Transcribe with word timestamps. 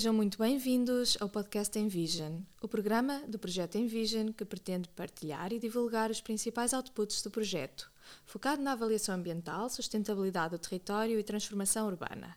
Sejam 0.00 0.14
muito 0.14 0.38
bem-vindos 0.38 1.18
ao 1.20 1.28
podcast 1.28 1.78
Envision, 1.78 2.40
o 2.62 2.66
programa 2.66 3.22
do 3.28 3.38
projeto 3.38 3.76
Envision 3.76 4.32
que 4.32 4.46
pretende 4.46 4.88
partilhar 4.88 5.52
e 5.52 5.58
divulgar 5.58 6.10
os 6.10 6.22
principais 6.22 6.72
outputs 6.72 7.20
do 7.20 7.30
projeto, 7.30 7.92
focado 8.24 8.62
na 8.62 8.72
avaliação 8.72 9.14
ambiental, 9.14 9.68
sustentabilidade 9.68 10.56
do 10.56 10.58
território 10.58 11.20
e 11.20 11.22
transformação 11.22 11.86
urbana. 11.86 12.34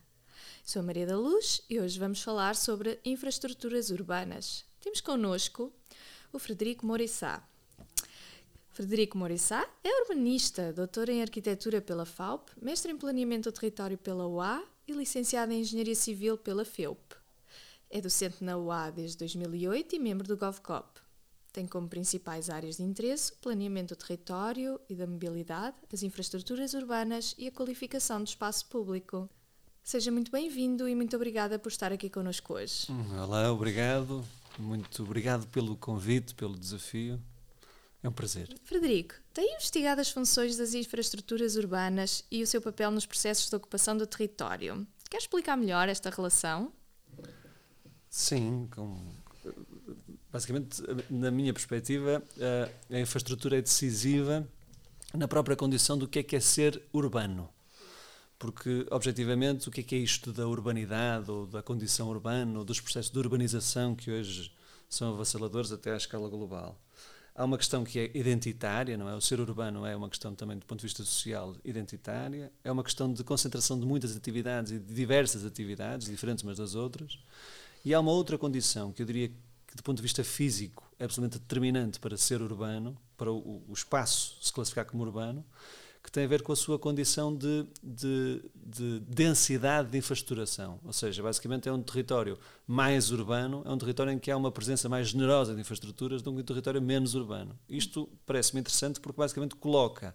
Sou 0.62 0.82
Maria 0.82 1.06
da 1.06 1.16
Luz 1.16 1.62
e 1.70 1.80
hoje 1.80 1.98
vamos 1.98 2.22
falar 2.22 2.54
sobre 2.54 3.00
infraestruturas 3.02 3.88
urbanas. 3.88 4.66
Temos 4.78 5.00
connosco 5.00 5.72
o 6.34 6.38
Frederico 6.38 6.84
Morissá. 6.84 7.42
Frederico 8.74 9.16
Morissá 9.16 9.66
é 9.82 10.02
urbanista, 10.02 10.70
doutor 10.70 11.08
em 11.08 11.22
arquitetura 11.22 11.80
pela 11.80 12.04
FAUP, 12.04 12.50
mestre 12.60 12.92
em 12.92 12.98
planeamento 12.98 13.50
do 13.50 13.54
território 13.54 13.96
pela 13.96 14.26
UA 14.26 14.62
e 14.86 14.92
licenciado 14.92 15.50
em 15.50 15.62
engenharia 15.62 15.94
civil 15.94 16.36
pela 16.36 16.66
FEUP. 16.66 17.23
É 17.94 18.00
docente 18.00 18.42
na 18.42 18.56
UA 18.56 18.90
desde 18.90 19.16
2008 19.18 19.94
e 19.94 19.98
membro 20.00 20.26
do 20.26 20.36
GovCop. 20.36 21.00
Tem 21.52 21.64
como 21.64 21.88
principais 21.88 22.50
áreas 22.50 22.78
de 22.78 22.82
interesse 22.82 23.30
o 23.30 23.36
planeamento 23.36 23.94
do 23.94 23.98
território 24.04 24.80
e 24.88 24.96
da 24.96 25.06
mobilidade, 25.06 25.76
as 25.92 26.02
infraestruturas 26.02 26.74
urbanas 26.74 27.36
e 27.38 27.46
a 27.46 27.52
qualificação 27.52 28.20
do 28.20 28.26
espaço 28.26 28.66
público. 28.66 29.30
Seja 29.80 30.10
muito 30.10 30.32
bem-vindo 30.32 30.88
e 30.88 30.94
muito 30.96 31.14
obrigada 31.14 31.56
por 31.56 31.68
estar 31.68 31.92
aqui 31.92 32.10
connosco 32.10 32.54
hoje. 32.54 32.90
Hum, 32.90 33.16
olá, 33.22 33.52
obrigado. 33.52 34.24
Muito 34.58 35.04
obrigado 35.04 35.46
pelo 35.46 35.76
convite, 35.76 36.34
pelo 36.34 36.58
desafio. 36.58 37.22
É 38.02 38.08
um 38.08 38.12
prazer. 38.12 38.48
Frederico, 38.64 39.14
tem 39.32 39.54
investigado 39.54 40.00
as 40.00 40.10
funções 40.10 40.56
das 40.56 40.74
infraestruturas 40.74 41.54
urbanas 41.54 42.24
e 42.28 42.42
o 42.42 42.46
seu 42.48 42.60
papel 42.60 42.90
nos 42.90 43.06
processos 43.06 43.48
de 43.48 43.54
ocupação 43.54 43.96
do 43.96 44.04
território. 44.04 44.84
Quer 45.08 45.18
explicar 45.18 45.56
melhor 45.56 45.88
esta 45.88 46.10
relação? 46.10 46.72
Sim, 48.16 48.68
com, 48.70 48.96
basicamente, 50.32 50.80
na 51.10 51.32
minha 51.32 51.52
perspectiva, 51.52 52.22
a, 52.40 52.94
a 52.94 53.00
infraestrutura 53.00 53.58
é 53.58 53.60
decisiva 53.60 54.46
na 55.12 55.26
própria 55.26 55.56
condição 55.56 55.98
do 55.98 56.06
que 56.06 56.20
é 56.20 56.22
que 56.22 56.36
é 56.36 56.40
ser 56.40 56.80
urbano. 56.92 57.48
Porque, 58.38 58.86
objetivamente, 58.88 59.68
o 59.68 59.72
que 59.72 59.80
é 59.80 59.82
que 59.82 59.96
é 59.96 59.98
isto 59.98 60.32
da 60.32 60.46
urbanidade 60.46 61.28
ou 61.28 61.44
da 61.44 61.60
condição 61.60 62.08
urbana 62.08 62.56
ou 62.56 62.64
dos 62.64 62.80
processos 62.80 63.10
de 63.10 63.18
urbanização 63.18 63.96
que 63.96 64.12
hoje 64.12 64.52
são 64.88 65.12
avassaladores 65.12 65.72
até 65.72 65.92
à 65.92 65.96
escala 65.96 66.28
global? 66.28 66.80
Há 67.34 67.44
uma 67.44 67.58
questão 67.58 67.82
que 67.82 67.98
é 67.98 68.16
identitária, 68.16 68.96
não 68.96 69.08
é? 69.08 69.16
O 69.16 69.20
ser 69.20 69.40
urbano 69.40 69.84
é 69.84 69.96
uma 69.96 70.08
questão 70.08 70.36
também 70.36 70.56
do 70.56 70.64
ponto 70.64 70.78
de 70.78 70.86
vista 70.86 71.02
social 71.02 71.56
identitária, 71.64 72.52
é 72.62 72.70
uma 72.70 72.84
questão 72.84 73.12
de 73.12 73.24
concentração 73.24 73.76
de 73.76 73.84
muitas 73.84 74.16
atividades 74.16 74.70
e 74.70 74.78
de 74.78 74.94
diversas 74.94 75.44
atividades, 75.44 76.06
diferentes 76.06 76.44
umas 76.44 76.58
das 76.58 76.76
outras. 76.76 77.18
E 77.84 77.92
há 77.92 78.00
uma 78.00 78.12
outra 78.12 78.38
condição 78.38 78.92
que 78.92 79.02
eu 79.02 79.06
diria 79.06 79.28
que, 79.66 79.76
do 79.76 79.82
ponto 79.82 79.96
de 79.96 80.02
vista 80.02 80.24
físico, 80.24 80.90
é 80.98 81.04
absolutamente 81.04 81.40
determinante 81.40 82.00
para 82.00 82.16
ser 82.16 82.40
urbano, 82.40 82.96
para 83.16 83.30
o, 83.30 83.62
o 83.68 83.72
espaço 83.72 84.38
se 84.40 84.52
classificar 84.52 84.86
como 84.86 85.02
urbano, 85.02 85.44
que 86.02 86.12
tem 86.12 86.24
a 86.24 86.28
ver 86.28 86.42
com 86.42 86.52
a 86.52 86.56
sua 86.56 86.78
condição 86.78 87.34
de, 87.34 87.66
de, 87.82 88.42
de, 88.54 89.00
densidade 89.00 89.90
de 89.90 89.96
infraestruturação. 89.96 90.78
Ou 90.84 90.92
seja, 90.92 91.22
basicamente 91.22 91.66
é 91.66 91.72
um 91.72 91.82
território 91.82 92.38
mais 92.66 93.10
urbano, 93.10 93.62
é 93.64 93.70
um 93.70 93.78
território 93.78 94.12
em 94.12 94.18
que 94.18 94.30
há 94.30 94.36
uma 94.36 94.52
presença 94.52 94.86
mais 94.86 95.08
generosa 95.08 95.54
de 95.54 95.60
infraestruturas 95.62 96.20
do 96.20 96.32
que 96.32 96.40
um 96.40 96.44
território 96.44 96.80
menos 96.80 97.14
urbano. 97.14 97.58
Isto 97.68 98.08
parece-me 98.26 98.60
interessante 98.60 99.00
porque 99.00 99.18
basicamente 99.18 99.56
coloca 99.56 100.14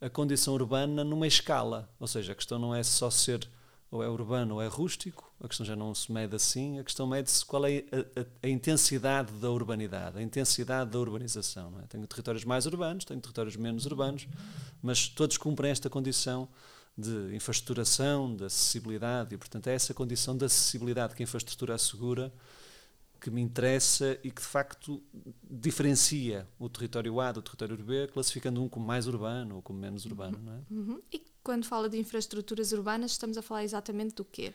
a 0.00 0.08
condição 0.08 0.54
urbana 0.54 1.02
numa 1.02 1.26
escala. 1.26 1.88
Ou 1.98 2.06
seja, 2.06 2.32
a 2.32 2.36
questão 2.36 2.58
não 2.58 2.72
é 2.72 2.82
só 2.84 3.10
ser 3.10 3.48
ou 3.90 4.04
é 4.04 4.08
urbano 4.08 4.54
ou 4.54 4.62
é 4.62 4.68
rústico, 4.68 5.29
a 5.42 5.48
questão 5.48 5.64
já 5.64 5.74
não 5.74 5.94
se 5.94 6.12
mede 6.12 6.36
assim, 6.36 6.78
a 6.78 6.84
questão 6.84 7.06
mede-se 7.06 7.44
qual 7.44 7.64
é 7.66 7.84
a, 7.90 8.20
a, 8.20 8.26
a, 8.42 8.48
intensidade 8.48 9.32
da 9.32 9.50
urbanidade, 9.50 10.18
a 10.18 10.22
intensidade 10.22 10.90
da 10.90 10.98
urbanização. 10.98 11.72
É? 11.82 11.86
Tenho 11.86 12.06
territórios 12.06 12.44
mais 12.44 12.66
urbanos, 12.66 13.04
tenho 13.04 13.20
territórios 13.20 13.56
menos 13.56 13.86
urbanos, 13.86 14.28
mas 14.82 15.08
todos 15.08 15.38
cumprem 15.38 15.70
esta 15.70 15.88
condição 15.88 16.48
de 16.96 17.34
infraestruturação, 17.34 18.36
de 18.36 18.44
acessibilidade, 18.44 19.34
e 19.34 19.38
portanto 19.38 19.68
é 19.68 19.74
essa 19.74 19.94
condição 19.94 20.36
de 20.36 20.44
acessibilidade 20.44 21.14
que 21.14 21.22
a 21.22 21.24
infraestrutura 21.24 21.74
assegura 21.74 22.30
que 23.20 23.30
me 23.30 23.40
interessa 23.40 24.18
e 24.24 24.30
que 24.30 24.40
de 24.40 24.48
facto 24.48 25.02
diferencia 25.42 26.48
o 26.58 26.68
território 26.68 27.20
A 27.20 27.30
do 27.30 27.42
território 27.42 27.76
B, 27.76 28.08
classificando 28.08 28.62
um 28.62 28.68
como 28.68 28.86
mais 28.86 29.06
urbano 29.06 29.56
ou 29.56 29.62
como 29.62 29.78
menos 29.78 30.06
urbano. 30.06 30.38
Não 30.42 30.54
é? 30.54 30.60
Uhum. 30.70 31.02
E 31.12 31.22
quando 31.42 31.66
fala 31.66 31.88
de 31.88 31.98
infraestruturas 31.98 32.72
urbanas, 32.72 33.12
estamos 33.12 33.36
a 33.36 33.42
falar 33.42 33.62
exatamente 33.62 34.14
do 34.14 34.24
quê? 34.24 34.54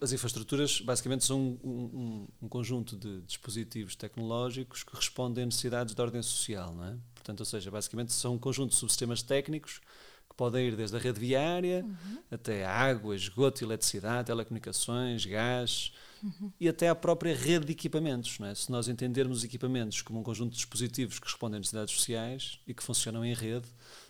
As 0.00 0.12
infraestruturas 0.12 0.80
basicamente 0.80 1.24
são 1.24 1.38
um, 1.62 1.70
um, 1.70 2.28
um, 2.42 2.48
conjunto 2.48 2.96
de 2.96 3.20
dispositivos 3.22 3.94
tecnológicos 3.94 4.82
que 4.82 4.94
respondem 4.94 5.44
a 5.44 5.46
necessidades 5.46 5.94
de 5.94 6.02
ordem 6.02 6.20
social, 6.20 6.74
não 6.74 6.84
é? 6.84 6.96
Portanto, 7.14 7.40
ou 7.40 7.46
seja, 7.46 7.70
basicamente 7.70 8.12
são 8.12 8.34
um 8.34 8.38
conjunto 8.38 8.70
de 8.70 8.76
subsistemas 8.76 9.22
técnicos 9.22 9.80
que 10.28 10.34
podem 10.36 10.66
ir 10.66 10.76
desde 10.76 10.96
a 10.96 10.98
rede 10.98 11.20
viária 11.20 11.84
uhum. 11.84 12.18
até 12.28 12.64
a 12.64 12.72
água, 12.72 13.14
esgoto, 13.14 13.62
eletricidade, 13.62 14.26
telecomunicações, 14.26 15.24
gás 15.24 15.92
uhum. 16.22 16.52
e 16.58 16.68
até 16.68 16.88
a 16.88 16.94
própria 16.94 17.34
rede 17.34 17.66
de 17.66 17.72
equipamentos. 17.72 18.40
Não 18.40 18.48
é? 18.48 18.54
Se 18.54 18.70
nós 18.70 18.88
entendermos 18.88 19.38
os 19.38 19.44
equipamentos 19.44 20.02
como 20.02 20.18
um 20.18 20.22
conjunto 20.24 20.50
de 20.50 20.56
dispositivos 20.56 21.20
que 21.20 21.26
respondem 21.26 21.56
a 21.56 21.60
necessidades 21.60 21.94
sociais 21.94 22.58
e 22.66 22.74
que 22.74 22.82
funcionam 22.82 23.24
em 23.24 23.32
rede, 23.32 23.68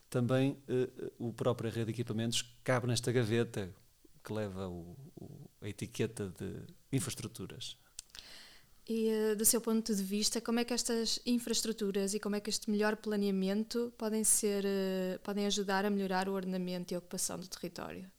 também 0.09 0.53
uh, 0.69 1.13
o 1.19 1.33
próprio 1.33 1.71
rede 1.71 1.87
de 1.87 1.91
equipamentos 1.93 2.43
cabe 2.65 2.87
nesta 2.87 3.13
gaveta 3.13 3.71
que 4.27 4.33
leva 4.33 4.69
o, 4.69 4.97
o, 5.15 5.51
a 5.61 5.69
etiqueta 5.69 6.29
de 6.37 6.63
infraestruturas. 6.93 7.77
E 8.89 9.09
uh, 9.11 9.37
do 9.37 9.45
seu 9.45 9.61
ponto 9.61 9.95
de 9.95 10.03
vista, 10.03 10.41
como 10.41 10.59
é 10.59 10.65
que 10.65 10.75
estas 10.75 11.21
infraestruturas 11.25 12.13
e 12.15 12.21
como 12.21 12.35
é 12.35 12.41
que 12.41 12.51
este 12.51 12.71
melhor 12.71 12.97
planeamento 12.97 13.93
podem 13.97 14.25
ser, 14.25 14.65
uh, 14.65 15.19
podem 15.23 15.47
ajudar 15.47 15.85
a 15.85 15.91
melhorar 15.91 16.29
o 16.29 16.33
ordenamento 16.33 16.93
e 16.93 16.95
a 16.97 16.99
ocupação 16.99 17.39
do 17.39 17.47
território? 17.47 18.11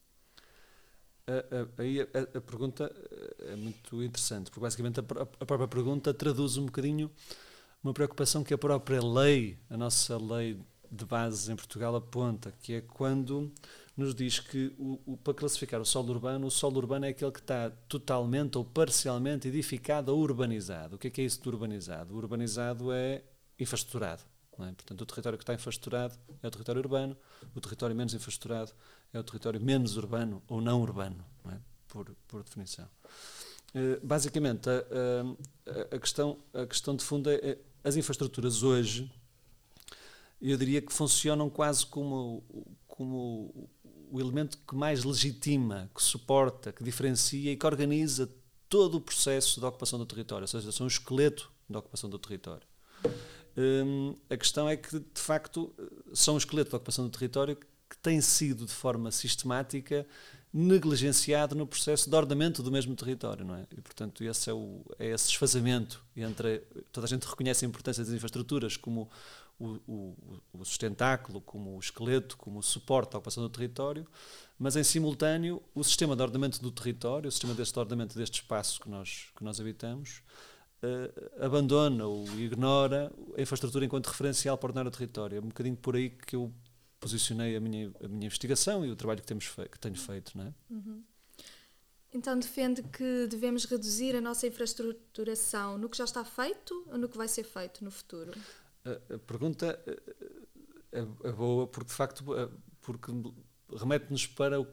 Aí 1.77 1.99
a, 1.99 2.03
a, 2.03 2.37
a, 2.37 2.41
pergunta 2.41 2.89
é 3.39 3.55
muito 3.57 4.01
interessante, 4.01 4.49
porque 4.49 4.61
basicamente 4.61 5.01
a, 5.01 5.03
a 5.03 5.45
própria 5.45 5.67
pergunta 5.67 6.13
traduz 6.13 6.55
um 6.55 6.67
bocadinho 6.67 7.11
uma 7.83 7.93
preocupação 7.93 8.45
que 8.45 8.53
a 8.53 8.57
própria 8.57 9.03
lei, 9.03 9.57
a 9.69 9.75
nossa 9.75 10.17
lei 10.17 10.57
de 10.89 11.05
base 11.05 11.51
em 11.51 11.55
Portugal 11.55 11.95
aponta, 11.95 12.53
que 12.61 12.75
é 12.75 12.81
quando 12.81 13.51
nos 13.97 14.13
diz 14.13 14.39
que 14.39 14.71
o, 14.77 15.01
o, 15.05 15.17
para 15.17 15.33
classificar 15.33 15.81
o 15.81 15.85
solo 15.85 16.13
urbano, 16.13 16.45
o 16.45 16.51
solo 16.51 16.77
urbano 16.77 17.05
é 17.05 17.09
aquele 17.09 17.31
que 17.31 17.39
está 17.39 17.71
totalmente 17.89 18.55
ou 18.55 18.63
parcialmente 18.63 19.47
edificado 19.47 20.13
ou 20.13 20.21
urbanizado. 20.21 20.95
O 20.95 20.99
que 20.99 21.07
é, 21.07 21.09
que 21.09 21.19
é 21.19 21.25
isso 21.25 21.41
de 21.41 21.49
urbanizado? 21.49 22.13
O 22.13 22.17
urbanizado 22.17 22.91
é 22.91 23.23
infraestruturado. 23.59 24.23
É? 24.59 24.71
Portanto, 24.71 25.01
o 25.01 25.05
território 25.05 25.37
que 25.37 25.43
está 25.43 25.53
infraestruturado 25.53 26.15
é 26.41 26.47
o 26.47 26.51
território 26.51 26.79
urbano, 26.79 27.17
o 27.55 27.61
território 27.61 27.95
menos 27.95 28.13
infraestruturado 28.13 28.71
é 29.11 29.19
o 29.19 29.23
território 29.23 29.59
menos 29.59 29.97
urbano 29.97 30.43
ou 30.47 30.61
não 30.61 30.81
urbano, 30.81 31.23
não 31.43 31.51
é? 31.51 31.59
por, 31.87 32.15
por 32.27 32.43
definição. 32.43 32.87
Uh, 33.75 34.05
basicamente, 34.05 34.69
a, 34.69 34.73
a, 34.73 35.95
a, 35.95 35.99
questão, 35.99 36.37
a 36.53 36.65
questão 36.65 36.95
de 36.95 37.03
fundo 37.03 37.29
é, 37.29 37.35
é 37.35 37.57
as 37.83 37.95
infraestruturas 37.95 38.63
hoje 38.63 39.11
eu 40.41 40.57
diria 40.57 40.81
que 40.81 40.93
funcionam 40.93 41.49
quase 41.49 41.85
como, 41.85 42.43
como 42.87 43.69
o 44.11 44.19
elemento 44.19 44.57
que 44.67 44.75
mais 44.75 45.03
legitima, 45.03 45.89
que 45.93 46.01
suporta, 46.01 46.71
que 46.71 46.83
diferencia 46.83 47.51
e 47.51 47.55
que 47.55 47.65
organiza 47.65 48.29
todo 48.69 48.95
o 48.95 49.01
processo 49.01 49.59
da 49.61 49.67
ocupação 49.67 49.97
do 49.97 50.05
território, 50.05 50.43
ou 50.43 50.47
seja, 50.47 50.71
são 50.71 50.85
o 50.85 50.89
esqueleto 50.89 51.51
da 51.69 51.79
ocupação 51.79 52.09
do 52.09 52.19
território. 52.19 52.67
Hum, 53.57 54.15
a 54.29 54.37
questão 54.37 54.69
é 54.69 54.77
que, 54.77 54.99
de 54.99 55.21
facto, 55.21 55.73
são 56.13 56.35
o 56.35 56.37
esqueleto 56.37 56.71
da 56.71 56.77
ocupação 56.77 57.05
do 57.05 57.11
território 57.11 57.55
que 57.55 57.97
tem 58.01 58.21
sido, 58.21 58.65
de 58.65 58.73
forma 58.73 59.11
sistemática, 59.11 60.05
negligenciado 60.53 61.55
no 61.55 61.67
processo 61.67 62.09
de 62.09 62.15
ordenamento 62.15 62.63
do 62.63 62.71
mesmo 62.71 62.95
território, 62.95 63.45
não 63.45 63.55
é? 63.55 63.65
E, 63.75 63.81
portanto, 63.81 64.23
esse 64.23 64.49
é, 64.49 64.53
o, 64.53 64.81
é 64.99 65.07
esse 65.07 65.27
desfazamento 65.27 66.03
entre... 66.15 66.59
Toda 66.91 67.05
a 67.05 67.09
gente 67.09 67.25
reconhece 67.25 67.65
a 67.65 67.67
importância 67.67 68.03
das 68.03 68.13
infraestruturas 68.13 68.77
como 68.77 69.09
o, 69.59 69.79
o, 69.87 70.41
o 70.53 70.65
sustentáculo, 70.65 71.41
como 71.41 71.75
o 71.75 71.79
esqueleto, 71.79 72.37
como 72.37 72.59
o 72.59 72.63
suporte 72.63 73.15
à 73.15 73.17
ocupação 73.17 73.43
do 73.43 73.49
território, 73.49 74.07
mas 74.57 74.75
em 74.75 74.83
simultâneo 74.83 75.61
o 75.73 75.83
sistema 75.83 76.15
de 76.15 76.21
ordenamento 76.21 76.61
do 76.61 76.71
território, 76.71 77.27
o 77.27 77.31
sistema 77.31 77.53
deste 77.53 77.77
ordenamento 77.77 78.17
deste 78.17 78.41
espaço 78.41 78.79
que 78.79 78.89
nós, 78.89 79.31
que 79.35 79.43
nós 79.43 79.59
habitamos, 79.59 80.21
uh, 80.83 81.43
abandona 81.43 82.05
ou 82.05 82.25
ignora 82.39 83.11
a 83.35 83.41
infraestrutura 83.41 83.85
enquanto 83.85 84.07
referencial 84.07 84.57
para 84.57 84.69
ordenar 84.69 84.87
o 84.87 84.91
território. 84.91 85.37
É 85.37 85.39
um 85.39 85.47
bocadinho 85.47 85.75
por 85.75 85.95
aí 85.95 86.09
que 86.09 86.35
eu 86.35 86.53
posicionei 86.99 87.55
a 87.55 87.59
minha, 87.59 87.91
a 88.03 88.07
minha 88.07 88.25
investigação 88.25 88.85
e 88.85 88.91
o 88.91 88.95
trabalho 88.95 89.21
que, 89.21 89.27
temos 89.27 89.49
que 89.49 89.79
tenho 89.79 89.95
feito. 89.95 90.37
Não 90.37 90.45
é? 90.45 90.53
Uhum. 90.69 91.03
Então 92.13 92.37
defende 92.39 92.81
que 92.83 93.27
devemos 93.27 93.65
reduzir 93.65 94.15
a 94.15 94.21
nossa 94.21 94.47
infraestruturação 94.47 95.77
no 95.77 95.89
que 95.89 95.97
já 95.97 96.05
está 96.05 96.23
feito 96.23 96.85
ou 96.87 96.97
no 96.97 97.09
que 97.09 97.17
vai 97.17 97.27
ser 97.27 97.43
feito 97.43 97.83
no 97.83 97.91
futuro? 97.91 98.31
A, 99.15 99.19
pergunta 99.19 99.79
é, 100.91 101.31
boa 101.31 101.67
porque, 101.67 101.89
de 101.89 101.93
facto, 101.93 102.23
porque 102.81 103.11
remete-nos 103.75 104.27
para 104.27 104.59
o, 104.61 104.67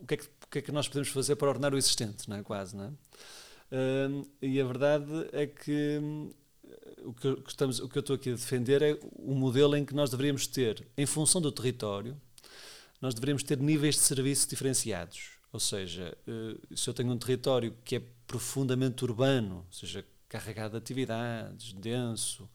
o, 0.00 0.06
que 0.06 0.14
é 0.14 0.16
que, 0.16 0.24
o, 0.24 0.48
que 0.50 0.58
é 0.58 0.62
que, 0.62 0.72
nós 0.72 0.88
podemos 0.88 1.08
fazer 1.08 1.36
para 1.36 1.48
ordenar 1.48 1.74
o 1.74 1.78
existente, 1.78 2.28
não 2.28 2.36
é? 2.36 2.42
Quase, 2.42 2.76
não 2.76 2.84
é? 2.84 2.88
Uh, 3.68 4.28
e 4.40 4.60
a 4.60 4.64
verdade 4.64 5.28
é 5.32 5.46
que 5.46 6.00
o 7.04 7.12
que, 7.12 7.42
estamos, 7.48 7.80
o 7.80 7.88
que 7.88 7.98
eu 7.98 8.00
estou 8.00 8.16
aqui 8.16 8.30
a 8.30 8.34
defender 8.34 8.82
é 8.82 8.98
o 9.12 9.34
modelo 9.34 9.76
em 9.76 9.84
que 9.84 9.94
nós 9.94 10.10
deveríamos 10.10 10.46
ter, 10.46 10.86
em 10.96 11.06
função 11.06 11.40
do 11.40 11.52
território, 11.52 12.20
nós 13.00 13.14
deveríamos 13.14 13.42
ter 13.42 13.58
níveis 13.58 13.96
de 13.96 14.02
serviço 14.02 14.48
diferenciados. 14.48 15.30
Ou 15.52 15.60
seja, 15.60 16.16
uh, 16.26 16.76
se 16.76 16.88
eu 16.88 16.94
tenho 16.94 17.12
um 17.12 17.18
território 17.18 17.74
que 17.84 17.96
é 17.96 18.02
profundamente 18.26 19.04
urbano, 19.04 19.64
ou 19.66 19.72
seja, 19.72 20.04
carregado 20.28 20.72
de 20.72 20.78
atividades, 20.78 21.72
denso, 21.72 22.48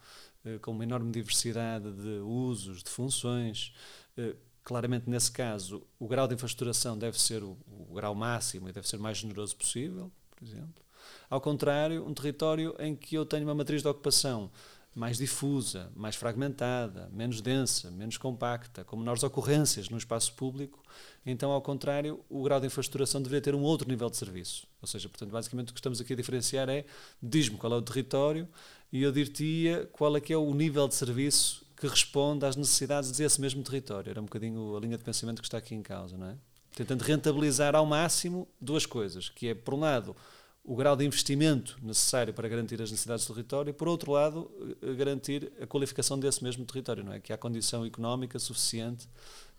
com 0.61 0.71
uma 0.71 0.83
enorme 0.83 1.11
diversidade 1.11 1.91
de 1.91 2.19
usos, 2.23 2.83
de 2.83 2.89
funções, 2.89 3.73
uh, 4.17 4.35
claramente 4.63 5.09
nesse 5.09 5.31
caso 5.31 5.85
o 5.99 6.07
grau 6.07 6.27
de 6.27 6.35
infraestruturação 6.35 6.97
deve 6.97 7.19
ser 7.19 7.43
o, 7.43 7.57
o 7.89 7.93
grau 7.93 8.15
máximo 8.15 8.69
e 8.69 8.71
deve 8.71 8.87
ser 8.87 8.97
o 8.97 9.01
mais 9.01 9.17
generoso 9.17 9.55
possível, 9.55 10.11
por 10.35 10.45
exemplo. 10.47 10.83
Ao 11.29 11.41
contrário, 11.41 12.05
um 12.05 12.13
território 12.13 12.75
em 12.79 12.95
que 12.95 13.15
eu 13.15 13.25
tenho 13.25 13.43
uma 13.43 13.55
matriz 13.55 13.81
de 13.81 13.87
ocupação 13.87 14.51
mais 14.93 15.17
difusa, 15.17 15.89
mais 15.95 16.15
fragmentada, 16.15 17.09
menos 17.13 17.39
densa, 17.39 17.89
menos 17.89 18.17
compacta, 18.17 18.83
com 18.83 18.97
menores 18.97 19.23
ocorrências 19.23 19.87
no 19.89 19.97
espaço 19.97 20.33
público, 20.33 20.83
então, 21.25 21.51
ao 21.51 21.61
contrário, 21.61 22.19
o 22.29 22.43
grau 22.43 22.59
de 22.59 22.67
infraestruturação 22.67 23.21
deveria 23.21 23.41
ter 23.41 23.55
um 23.55 23.61
outro 23.61 23.87
nível 23.87 24.09
de 24.09 24.17
serviço. 24.17 24.67
Ou 24.81 24.87
seja, 24.87 25.07
portanto, 25.07 25.31
basicamente 25.31 25.69
o 25.69 25.73
que 25.73 25.79
estamos 25.79 26.01
aqui 26.01 26.11
a 26.13 26.15
diferenciar 26.15 26.67
é, 26.67 26.83
diz-me 27.21 27.57
qual 27.57 27.71
é 27.73 27.75
o 27.77 27.81
território 27.81 28.47
e 28.91 29.03
eu 29.03 29.11
dir-te 29.11 29.87
qual 29.91 30.15
é 30.17 30.21
que 30.21 30.33
é 30.33 30.37
o 30.37 30.53
nível 30.53 30.87
de 30.87 30.95
serviço 30.95 31.65
que 31.75 31.87
responde 31.87 32.45
às 32.45 32.55
necessidades 32.55 33.11
desse 33.11 33.41
mesmo 33.41 33.63
território. 33.63 34.09
Era 34.09 34.21
um 34.21 34.25
bocadinho 34.25 34.75
a 34.75 34.79
linha 34.79 34.97
de 34.97 35.03
pensamento 35.03 35.41
que 35.41 35.47
está 35.47 35.57
aqui 35.57 35.73
em 35.73 35.81
causa, 35.81 36.17
não 36.17 36.27
é? 36.27 36.37
Tentando 36.75 37.01
rentabilizar 37.01 37.75
ao 37.75 37.85
máximo 37.85 38.47
duas 38.59 38.85
coisas, 38.85 39.29
que 39.29 39.47
é, 39.47 39.55
por 39.55 39.73
um 39.73 39.79
lado, 39.79 40.15
o 40.63 40.75
grau 40.75 40.95
de 40.95 41.03
investimento 41.03 41.77
necessário 41.81 42.33
para 42.33 42.47
garantir 42.47 42.81
as 42.81 42.91
necessidades 42.91 43.25
do 43.25 43.33
território 43.33 43.71
e, 43.71 43.73
por 43.73 43.87
outro 43.87 44.11
lado, 44.11 44.51
eh, 44.81 44.93
garantir 44.93 45.51
a 45.59 45.65
qualificação 45.65 46.19
desse 46.19 46.43
mesmo 46.43 46.63
território, 46.65 47.03
não 47.03 47.13
é? 47.13 47.19
Que 47.19 47.33
há 47.33 47.37
condição 47.37 47.83
económica 47.83 48.37
suficiente 48.37 49.09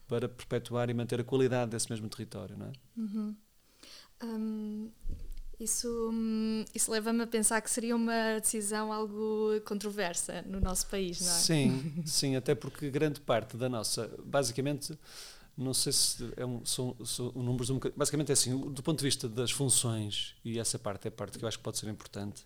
para 0.06 0.28
perpetuar 0.28 0.90
e 0.90 0.94
manter 0.94 1.20
a 1.20 1.24
qualidade 1.24 1.72
desse 1.72 1.90
mesmo 1.90 2.08
território, 2.08 2.56
não 2.56 2.66
é? 2.66 2.72
Uhum. 2.96 3.36
Um, 4.22 4.90
isso, 5.62 6.10
hum, 6.12 6.64
isso 6.74 6.90
leva-me 6.90 7.22
a 7.22 7.26
pensar 7.26 7.60
que 7.60 7.70
seria 7.70 7.94
uma 7.94 8.40
decisão 8.40 8.92
algo 8.92 9.60
controversa 9.64 10.42
no 10.42 10.60
nosso 10.60 10.86
país, 10.88 11.20
não 11.20 11.28
é? 11.28 11.34
Sim, 11.34 11.94
sim, 12.04 12.36
até 12.36 12.54
porque 12.54 12.90
grande 12.90 13.20
parte 13.20 13.56
da 13.56 13.68
nossa, 13.68 14.10
basicamente, 14.24 14.98
não 15.56 15.72
sei 15.72 15.92
se 15.92 16.32
é 16.36 16.44
um, 16.44 16.64
são, 16.64 16.96
são 17.04 17.32
números 17.32 17.70
um 17.70 17.74
bocadinho, 17.74 17.98
basicamente 17.98 18.30
é 18.30 18.32
assim, 18.32 18.58
do 18.58 18.82
ponto 18.82 18.98
de 18.98 19.04
vista 19.04 19.28
das 19.28 19.50
funções, 19.50 20.34
e 20.44 20.58
essa 20.58 20.78
parte 20.78 21.06
é 21.06 21.08
a 21.08 21.12
parte 21.12 21.38
que 21.38 21.44
eu 21.44 21.48
acho 21.48 21.58
que 21.58 21.64
pode 21.64 21.78
ser 21.78 21.88
importante, 21.88 22.44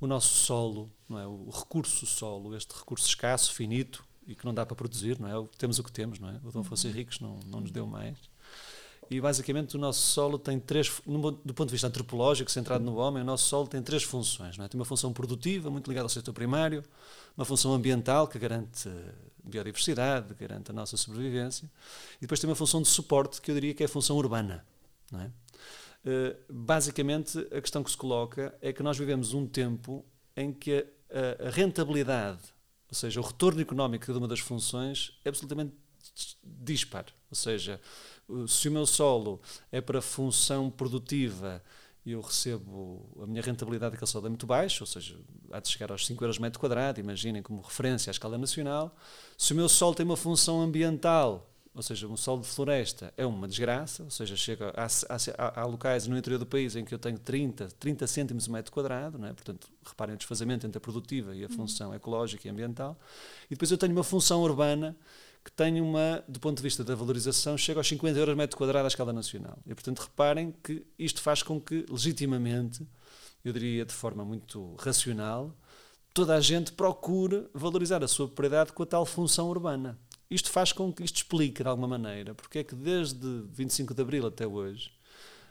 o 0.00 0.06
nosso 0.06 0.34
solo, 0.34 0.90
não 1.08 1.18
é? 1.18 1.26
o 1.26 1.48
recurso 1.50 2.06
solo, 2.06 2.56
este 2.56 2.74
recurso 2.74 3.06
escasso, 3.06 3.54
finito, 3.54 4.04
e 4.26 4.34
que 4.34 4.44
não 4.44 4.54
dá 4.54 4.64
para 4.64 4.76
produzir, 4.76 5.18
não 5.20 5.28
é? 5.28 5.48
Temos 5.58 5.78
o 5.78 5.84
que 5.84 5.90
temos, 5.90 6.18
não 6.18 6.28
é? 6.28 6.40
O 6.44 6.52
Dom 6.52 6.62
Fosse 6.62 6.86
Henriques 6.86 7.20
não, 7.20 7.40
não 7.46 7.60
nos 7.60 7.70
deu 7.70 7.86
mais. 7.86 8.16
E 9.12 9.20
basicamente 9.20 9.76
o 9.76 9.78
nosso 9.78 10.00
solo 10.00 10.38
tem 10.38 10.58
três, 10.58 10.90
do 11.04 11.54
ponto 11.54 11.66
de 11.66 11.72
vista 11.72 11.86
antropológico, 11.86 12.50
centrado 12.50 12.82
no 12.82 12.96
homem, 12.96 13.22
o 13.22 13.26
nosso 13.26 13.46
solo 13.46 13.66
tem 13.68 13.82
três 13.82 14.02
funções. 14.02 14.58
É? 14.58 14.66
Tem 14.68 14.78
uma 14.78 14.86
função 14.86 15.12
produtiva, 15.12 15.70
muito 15.70 15.86
ligada 15.88 16.06
ao 16.06 16.08
setor 16.08 16.32
primário, 16.32 16.82
uma 17.36 17.44
função 17.44 17.74
ambiental, 17.74 18.26
que 18.26 18.38
garante 18.38 18.88
biodiversidade, 19.44 20.32
garante 20.34 20.70
a 20.70 20.74
nossa 20.74 20.96
sobrevivência, 20.96 21.70
e 22.16 22.22
depois 22.22 22.40
tem 22.40 22.48
uma 22.48 22.56
função 22.56 22.80
de 22.80 22.88
suporte, 22.88 23.40
que 23.42 23.50
eu 23.50 23.54
diria 23.54 23.74
que 23.74 23.82
é 23.82 23.86
a 23.86 23.88
função 23.88 24.16
urbana. 24.16 24.64
É? 25.12 25.26
Uh, 26.04 26.36
basicamente, 26.48 27.38
a 27.54 27.60
questão 27.60 27.84
que 27.84 27.90
se 27.90 27.96
coloca 27.96 28.56
é 28.62 28.72
que 28.72 28.82
nós 28.82 28.96
vivemos 28.96 29.34
um 29.34 29.46
tempo 29.46 30.04
em 30.34 30.52
que 30.52 30.86
a, 31.10 31.50
rentabilidade, 31.50 32.40
ou 32.88 32.94
seja, 32.94 33.20
o 33.20 33.22
retorno 33.22 33.60
económico 33.60 34.10
de 34.10 34.18
uma 34.18 34.26
das 34.26 34.40
funções 34.40 35.18
é 35.22 35.28
absolutamente 35.28 35.74
dispar. 36.42 37.06
Ou 37.32 37.36
seja, 37.36 37.80
se 38.46 38.68
o 38.68 38.72
meu 38.72 38.84
solo 38.84 39.40
é 39.72 39.80
para 39.80 40.02
função 40.02 40.70
produtiva 40.70 41.62
e 42.04 42.12
eu 42.12 42.20
recebo 42.20 43.08
a 43.22 43.26
minha 43.26 43.40
rentabilidade 43.40 43.92
daquele 43.92 44.10
solo 44.10 44.26
é 44.26 44.28
muito 44.28 44.46
baixa, 44.46 44.82
ou 44.82 44.86
seja, 44.86 45.16
há 45.50 45.60
de 45.60 45.68
chegar 45.68 45.90
aos 45.90 46.04
5 46.06 46.22
euros 46.22 46.38
metro 46.38 46.60
quadrado, 46.60 47.00
imaginem 47.00 47.42
como 47.42 47.62
referência 47.62 48.10
à 48.10 48.12
escala 48.12 48.36
nacional. 48.36 48.94
Se 49.38 49.54
o 49.54 49.56
meu 49.56 49.68
solo 49.68 49.94
tem 49.94 50.04
uma 50.04 50.16
função 50.16 50.60
ambiental, 50.60 51.48
ou 51.74 51.82
seja, 51.82 52.06
um 52.06 52.16
solo 52.18 52.42
de 52.42 52.48
floresta, 52.48 53.14
é 53.16 53.24
uma 53.24 53.48
desgraça, 53.48 54.02
ou 54.02 54.10
seja, 54.10 54.36
chega 54.36 54.74
a, 54.76 54.84
há, 54.84 55.60
há, 55.60 55.64
locais 55.64 56.06
no 56.06 56.18
interior 56.18 56.38
do 56.38 56.44
país 56.44 56.76
em 56.76 56.84
que 56.84 56.94
eu 56.94 56.98
tenho 56.98 57.18
30, 57.18 57.68
30 57.78 58.06
cêntimos 58.06 58.46
metro 58.46 58.70
quadrado, 58.70 59.18
não 59.18 59.28
é? 59.28 59.32
portanto, 59.32 59.68
reparem 59.82 60.14
o 60.14 60.18
desfazamento 60.18 60.66
entre 60.66 60.76
a 60.76 60.80
produtiva 60.80 61.34
e 61.34 61.44
a 61.44 61.48
função 61.48 61.88
uhum. 61.88 61.94
ecológica 61.94 62.46
e 62.46 62.50
ambiental. 62.50 62.98
E 63.46 63.50
depois 63.54 63.70
eu 63.70 63.78
tenho 63.78 63.92
uma 63.92 64.04
função 64.04 64.42
urbana 64.42 64.94
que 65.44 65.50
tem 65.50 65.80
uma, 65.80 66.22
do 66.28 66.38
ponto 66.38 66.56
de 66.56 66.62
vista 66.62 66.84
da 66.84 66.94
valorização, 66.94 67.58
chega 67.58 67.80
aos 67.80 67.88
50 67.88 68.18
euros 68.18 68.36
metro 68.36 68.56
quadrado 68.56 68.84
à 68.84 68.88
escala 68.88 69.12
nacional. 69.12 69.58
E, 69.66 69.74
portanto, 69.74 70.00
reparem 70.00 70.54
que 70.62 70.86
isto 70.98 71.20
faz 71.20 71.42
com 71.42 71.60
que, 71.60 71.84
legitimamente, 71.88 72.86
eu 73.44 73.52
diria 73.52 73.84
de 73.84 73.92
forma 73.92 74.24
muito 74.24 74.76
racional, 74.76 75.56
toda 76.14 76.34
a 76.34 76.40
gente 76.40 76.72
procure 76.72 77.48
valorizar 77.52 78.04
a 78.04 78.08
sua 78.08 78.26
propriedade 78.26 78.72
com 78.72 78.82
a 78.82 78.86
tal 78.86 79.04
função 79.04 79.48
urbana. 79.48 79.98
Isto 80.30 80.50
faz 80.50 80.72
com 80.72 80.92
que 80.92 81.02
isto 81.02 81.16
explique, 81.16 81.62
de 81.62 81.68
alguma 81.68 81.88
maneira, 81.88 82.34
porque 82.34 82.60
é 82.60 82.64
que 82.64 82.74
desde 82.74 83.42
25 83.52 83.92
de 83.92 84.00
Abril 84.00 84.26
até 84.26 84.46
hoje, 84.46 84.92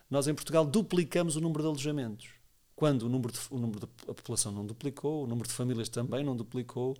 nós 0.10 0.28
em 0.28 0.34
Portugal 0.34 0.66
duplicamos 0.66 1.36
o 1.36 1.42
número 1.42 1.62
de 1.62 1.68
alojamentos. 1.68 2.30
Quando 2.76 3.04
o 3.04 3.10
número 3.10 3.32
de, 3.32 3.40
o 3.52 3.60
número 3.60 3.80
de 3.80 3.86
a 4.10 4.14
população 4.14 4.52
não 4.52 4.66
duplicou, 4.66 5.24
o 5.24 5.28
número 5.28 5.48
de 5.48 5.54
famílias 5.54 5.88
também 5.88 6.24
não 6.24 6.36
duplicou, 6.36 6.98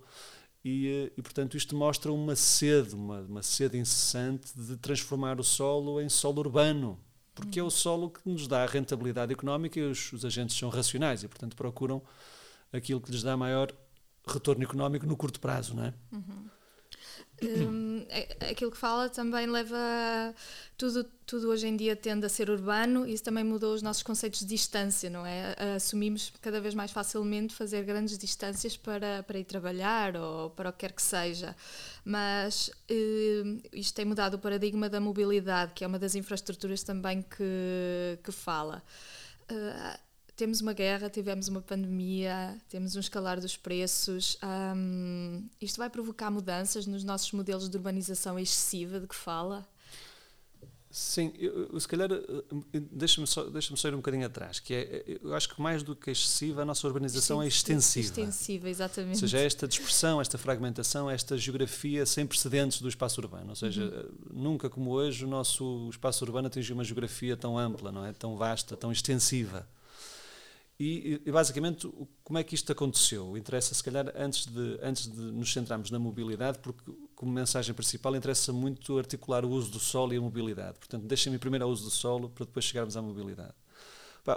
e, 0.64 0.86
eh, 0.86 1.12
e, 1.16 1.22
portanto 1.22 1.56
isto 1.56 1.76
mostra 1.76 2.12
uma 2.12 2.36
sede, 2.36 2.94
uma, 2.94 3.20
uma 3.20 3.42
sede 3.42 3.78
incessante 3.78 4.52
de 4.54 4.76
transformar 4.76 5.40
o 5.40 5.44
solo 5.44 6.00
em 6.00 6.08
solo 6.08 6.40
urbano, 6.40 6.98
porque 7.34 7.58
é 7.58 7.62
o 7.62 7.70
solo 7.70 8.10
que 8.10 8.28
nos 8.28 8.46
dá 8.46 8.62
a 8.62 8.66
rentabilidade 8.66 9.32
económica 9.32 9.78
e 9.78 9.82
os, 9.82 10.12
os 10.12 10.24
agentes 10.24 10.56
são 10.56 10.68
racionais 10.68 11.22
e 11.22 11.28
portanto 11.28 11.56
procuram 11.56 12.02
aquilo 12.72 13.00
que 13.00 13.10
lhes 13.10 13.22
dá 13.22 13.36
maior 13.36 13.72
retorno 14.26 14.62
económico 14.62 15.06
no 15.06 15.16
curto 15.16 15.40
prazo, 15.40 15.74
não 15.74 15.84
é? 15.84 15.94
Uhum 16.12 16.61
um, 17.42 18.04
é, 18.08 18.50
aquilo 18.50 18.70
que 18.70 18.76
fala 18.76 19.08
também 19.08 19.46
leva 19.46 19.76
tudo 20.76 21.04
tudo 21.26 21.48
hoje 21.48 21.66
em 21.66 21.76
dia 21.76 21.96
tende 21.96 22.26
a 22.26 22.28
ser 22.28 22.50
urbano 22.50 23.06
e 23.06 23.14
isso 23.14 23.24
também 23.24 23.42
mudou 23.44 23.74
os 23.74 23.82
nossos 23.82 24.02
conceitos 24.02 24.40
de 24.40 24.46
distância 24.46 25.08
não 25.08 25.24
é? 25.24 25.54
Assumimos 25.76 26.32
cada 26.40 26.60
vez 26.60 26.74
mais 26.74 26.90
facilmente 26.90 27.54
fazer 27.54 27.84
grandes 27.84 28.18
distâncias 28.18 28.76
para 28.76 29.22
para 29.22 29.38
ir 29.38 29.44
trabalhar 29.44 30.16
ou 30.16 30.50
para 30.50 30.70
o 30.70 30.72
que 30.72 30.80
quer 30.80 30.92
que 30.92 31.02
seja. 31.02 31.56
Mas 32.04 32.70
um, 32.90 33.60
isto 33.72 33.94
tem 33.94 34.04
mudado 34.04 34.34
o 34.34 34.38
paradigma 34.38 34.88
da 34.88 35.00
mobilidade 35.00 35.72
que 35.74 35.84
é 35.84 35.86
uma 35.86 35.98
das 35.98 36.14
infraestruturas 36.14 36.82
também 36.82 37.22
que 37.22 38.18
que 38.22 38.32
fala. 38.32 38.82
Uh, 39.50 39.98
temos 40.36 40.60
uma 40.60 40.72
guerra, 40.72 41.10
tivemos 41.10 41.48
uma 41.48 41.60
pandemia, 41.60 42.58
temos 42.68 42.96
um 42.96 43.00
escalar 43.00 43.40
dos 43.40 43.56
preços. 43.56 44.38
Um, 44.42 45.48
isto 45.60 45.78
vai 45.78 45.90
provocar 45.90 46.30
mudanças 46.30 46.86
nos 46.86 47.04
nossos 47.04 47.32
modelos 47.32 47.68
de 47.68 47.76
urbanização 47.76 48.38
excessiva 48.38 48.98
de 48.98 49.06
que 49.06 49.14
fala? 49.14 49.66
Sim, 50.92 51.32
eu, 51.38 51.70
eu, 51.72 51.80
se 51.80 51.88
calhar 51.88 52.12
eh, 52.12 52.80
deixa-me 52.90 53.26
deixa 53.50 53.74
sair 53.78 53.94
um 53.94 53.96
bocadinho 53.96 54.26
atrás, 54.26 54.60
que 54.60 54.74
é, 54.74 55.18
eu 55.22 55.34
acho 55.34 55.48
que 55.48 55.58
mais 55.58 55.82
do 55.82 55.96
que 55.96 56.10
excessiva, 56.10 56.60
a 56.60 56.64
nossa 56.66 56.86
urbanização 56.86 57.42
é 57.42 57.48
extensiva. 57.48 58.08
Extensiva, 58.08 58.68
exatamente. 58.68 59.14
Ou 59.14 59.20
seja, 59.20 59.38
é 59.38 59.46
esta 59.46 59.66
dispersão, 59.66 60.20
esta 60.20 60.36
fragmentação, 60.36 61.08
esta 61.08 61.38
geografia 61.38 62.04
sem 62.04 62.26
precedentes 62.26 62.82
do 62.82 62.90
espaço 62.90 63.22
urbano. 63.22 63.48
Ou 63.48 63.56
seja, 63.56 63.84
uhum. 63.84 64.42
nunca 64.42 64.68
como 64.68 64.90
hoje 64.90 65.24
o 65.24 65.28
nosso 65.28 65.88
espaço 65.88 66.22
urbano 66.26 66.48
atingiu 66.48 66.74
uma 66.74 66.84
geografia 66.84 67.38
tão 67.38 67.56
ampla, 67.58 67.90
não 67.90 68.04
é? 68.04 68.12
tão 68.12 68.36
vasta, 68.36 68.76
tão 68.76 68.92
extensiva. 68.92 69.66
E, 70.84 71.22
e, 71.24 71.30
basicamente, 71.30 71.88
como 72.24 72.40
é 72.40 72.42
que 72.42 72.56
isto 72.56 72.72
aconteceu? 72.72 73.36
Interessa, 73.36 73.72
se 73.72 73.84
calhar, 73.84 74.12
antes 74.16 74.46
de, 74.46 74.80
antes 74.82 75.06
de 75.06 75.20
nos 75.20 75.52
centrarmos 75.52 75.92
na 75.92 75.98
mobilidade, 76.00 76.58
porque, 76.58 76.92
como 77.14 77.30
mensagem 77.30 77.72
principal, 77.72 78.16
interessa 78.16 78.52
muito 78.52 78.98
articular 78.98 79.44
o 79.44 79.50
uso 79.50 79.70
do 79.70 79.78
solo 79.78 80.12
e 80.12 80.16
a 80.16 80.20
mobilidade. 80.20 80.80
Portanto, 80.80 81.04
deixem-me 81.04 81.38
primeiro 81.38 81.66
ao 81.66 81.70
uso 81.70 81.84
do 81.84 81.90
solo 81.90 82.28
para 82.28 82.46
depois 82.46 82.64
chegarmos 82.64 82.96
à 82.96 83.02
mobilidade. 83.02 83.54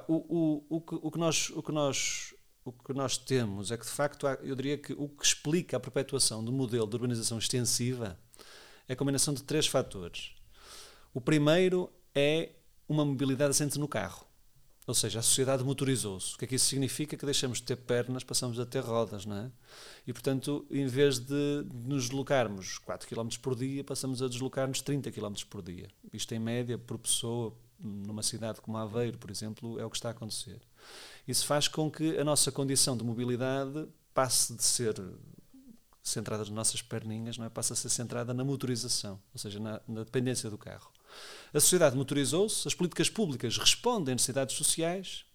o, 0.07 0.13
o, 0.13 0.65
o, 0.69 0.81
que, 0.81 0.95
o, 1.01 1.09
que 1.09 1.17
nós, 1.17 1.49
o, 1.49 1.63
que 1.63 1.71
nós, 1.71 2.35
o 2.63 2.71
que 2.71 2.93
nós 2.93 3.17
temos 3.17 3.71
é 3.71 3.77
que, 3.77 3.85
de 3.85 3.91
facto, 3.91 4.27
eu 4.43 4.55
diria 4.55 4.77
que 4.77 4.93
o 4.93 5.09
que 5.09 5.25
explica 5.25 5.77
a 5.77 5.79
perpetuação 5.79 6.45
do 6.45 6.51
modelo 6.51 6.85
de 6.85 6.95
urbanização 6.95 7.39
extensiva 7.39 8.19
é 8.87 8.93
a 8.93 8.95
combinação 8.95 9.33
de 9.33 9.41
três 9.41 9.65
fatores. 9.65 10.35
O 11.11 11.19
primeiro 11.19 11.91
é 12.13 12.51
uma 12.87 13.03
mobilidade 13.03 13.49
assente 13.49 13.79
no 13.79 13.87
carro. 13.87 14.27
Ou 14.87 14.93
seja, 14.93 15.19
a 15.19 15.21
sociedade 15.21 15.63
motorizou-se. 15.63 16.35
O 16.35 16.37
que 16.37 16.45
é 16.45 16.47
que 16.47 16.55
isso 16.55 16.65
significa? 16.65 17.17
Que 17.17 17.25
deixamos 17.25 17.57
de 17.57 17.63
ter 17.63 17.75
pernas, 17.75 18.23
passamos 18.23 18.59
a 18.59 18.65
ter 18.65 18.81
rodas, 18.81 19.25
não 19.25 19.35
é? 19.35 19.51
E, 20.05 20.13
portanto, 20.13 20.65
em 20.69 20.85
vez 20.85 21.17
de 21.17 21.65
nos 21.73 22.03
deslocarmos 22.03 22.77
4 22.79 23.07
km 23.07 23.29
por 23.41 23.55
dia, 23.55 23.83
passamos 23.83 24.21
a 24.21 24.27
deslocar-nos 24.27 24.81
30 24.81 25.11
km 25.11 25.33
por 25.49 25.63
dia. 25.63 25.87
Isto 26.13 26.35
em 26.35 26.39
média, 26.39 26.77
por 26.77 26.99
pessoa, 26.99 27.55
numa 27.79 28.21
cidade 28.21 28.61
como 28.61 28.77
Aveiro, 28.77 29.17
por 29.17 29.31
exemplo, 29.31 29.79
é 29.79 29.85
o 29.85 29.89
que 29.89 29.97
está 29.97 30.09
a 30.09 30.11
acontecer. 30.11 30.61
Isso 31.27 31.45
faz 31.45 31.67
com 31.67 31.89
que 31.89 32.17
a 32.19 32.23
nossa 32.23 32.51
condição 32.51 32.95
de 32.95 33.03
mobilidade 33.03 33.87
passe 34.13 34.53
de 34.53 34.63
ser 34.63 34.95
centrada 36.03 36.43
nas 36.43 36.51
nossas 36.51 36.81
perninhas, 36.83 37.37
não 37.37 37.45
é? 37.45 37.49
passa 37.49 37.73
a 37.73 37.75
ser 37.75 37.89
centrada 37.89 38.33
na 38.33 38.43
motorização, 38.43 39.19
ou 39.33 39.39
seja, 39.39 39.59
na, 39.59 39.81
na 39.87 40.03
dependência 40.03 40.49
do 40.49 40.57
carro. 40.57 40.91
A 41.53 41.59
sociedade 41.59 41.95
motorizou-se, 41.95 42.67
as 42.67 42.73
políticas 42.73 43.09
públicas 43.09 43.57
respondem 43.57 44.13
a 44.13 44.15
necessidades 44.15 44.55
sociais 44.55 45.25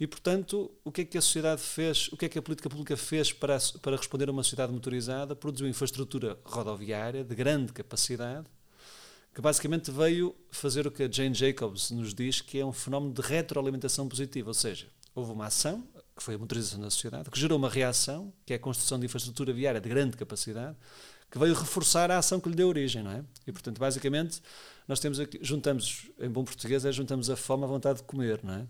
e, 0.00 0.06
portanto, 0.06 0.70
o 0.82 0.90
que 0.90 1.02
é 1.02 1.04
que 1.04 1.18
a 1.18 1.20
sociedade 1.20 1.60
fez, 1.60 2.08
o 2.08 2.16
que 2.16 2.24
é 2.24 2.28
que 2.28 2.38
a 2.38 2.42
política 2.42 2.70
pública 2.70 2.96
fez 2.96 3.32
para, 3.32 3.58
para 3.82 3.96
responder 3.96 4.28
a 4.30 4.32
uma 4.32 4.42
sociedade 4.42 4.72
motorizada? 4.72 5.36
Produziu 5.36 5.68
infraestrutura 5.68 6.38
rodoviária 6.42 7.22
de 7.22 7.34
grande 7.34 7.70
capacidade, 7.72 8.46
que 9.34 9.42
basicamente 9.42 9.90
veio 9.90 10.34
fazer 10.50 10.86
o 10.86 10.90
que 10.90 11.02
a 11.02 11.10
Jane 11.10 11.34
Jacobs 11.34 11.90
nos 11.90 12.14
diz 12.14 12.40
que 12.40 12.58
é 12.58 12.64
um 12.64 12.72
fenómeno 12.72 13.12
de 13.12 13.20
retroalimentação 13.20 14.08
positiva, 14.08 14.48
ou 14.48 14.54
seja, 14.54 14.86
houve 15.14 15.32
uma 15.32 15.46
ação, 15.46 15.86
que 16.16 16.22
foi 16.22 16.34
a 16.34 16.38
motorização 16.38 16.80
da 16.80 16.90
sociedade, 16.90 17.30
que 17.30 17.38
gerou 17.38 17.58
uma 17.58 17.68
reação, 17.68 18.32
que 18.46 18.54
é 18.54 18.56
a 18.56 18.58
construção 18.58 18.98
de 18.98 19.04
infraestrutura 19.04 19.52
viária 19.52 19.80
de 19.82 19.88
grande 19.88 20.16
capacidade, 20.16 20.76
que 21.30 21.38
veio 21.38 21.54
reforçar 21.54 22.10
a 22.10 22.18
ação 22.18 22.40
que 22.40 22.48
lhe 22.48 22.56
deu 22.56 22.68
origem, 22.68 23.02
não 23.02 23.12
é? 23.12 23.24
E, 23.46 23.52
portanto, 23.52 23.78
basicamente, 23.78 24.42
nós 24.88 24.98
temos 24.98 25.20
aqui, 25.20 25.38
juntamos, 25.40 26.10
em 26.18 26.28
bom 26.28 26.44
português, 26.44 26.84
é 26.84 26.90
juntamos 26.90 27.30
a 27.30 27.36
fome 27.36 27.64
à 27.64 27.66
vontade 27.68 27.98
de 27.98 28.04
comer, 28.04 28.40
não 28.42 28.54
é? 28.54 28.66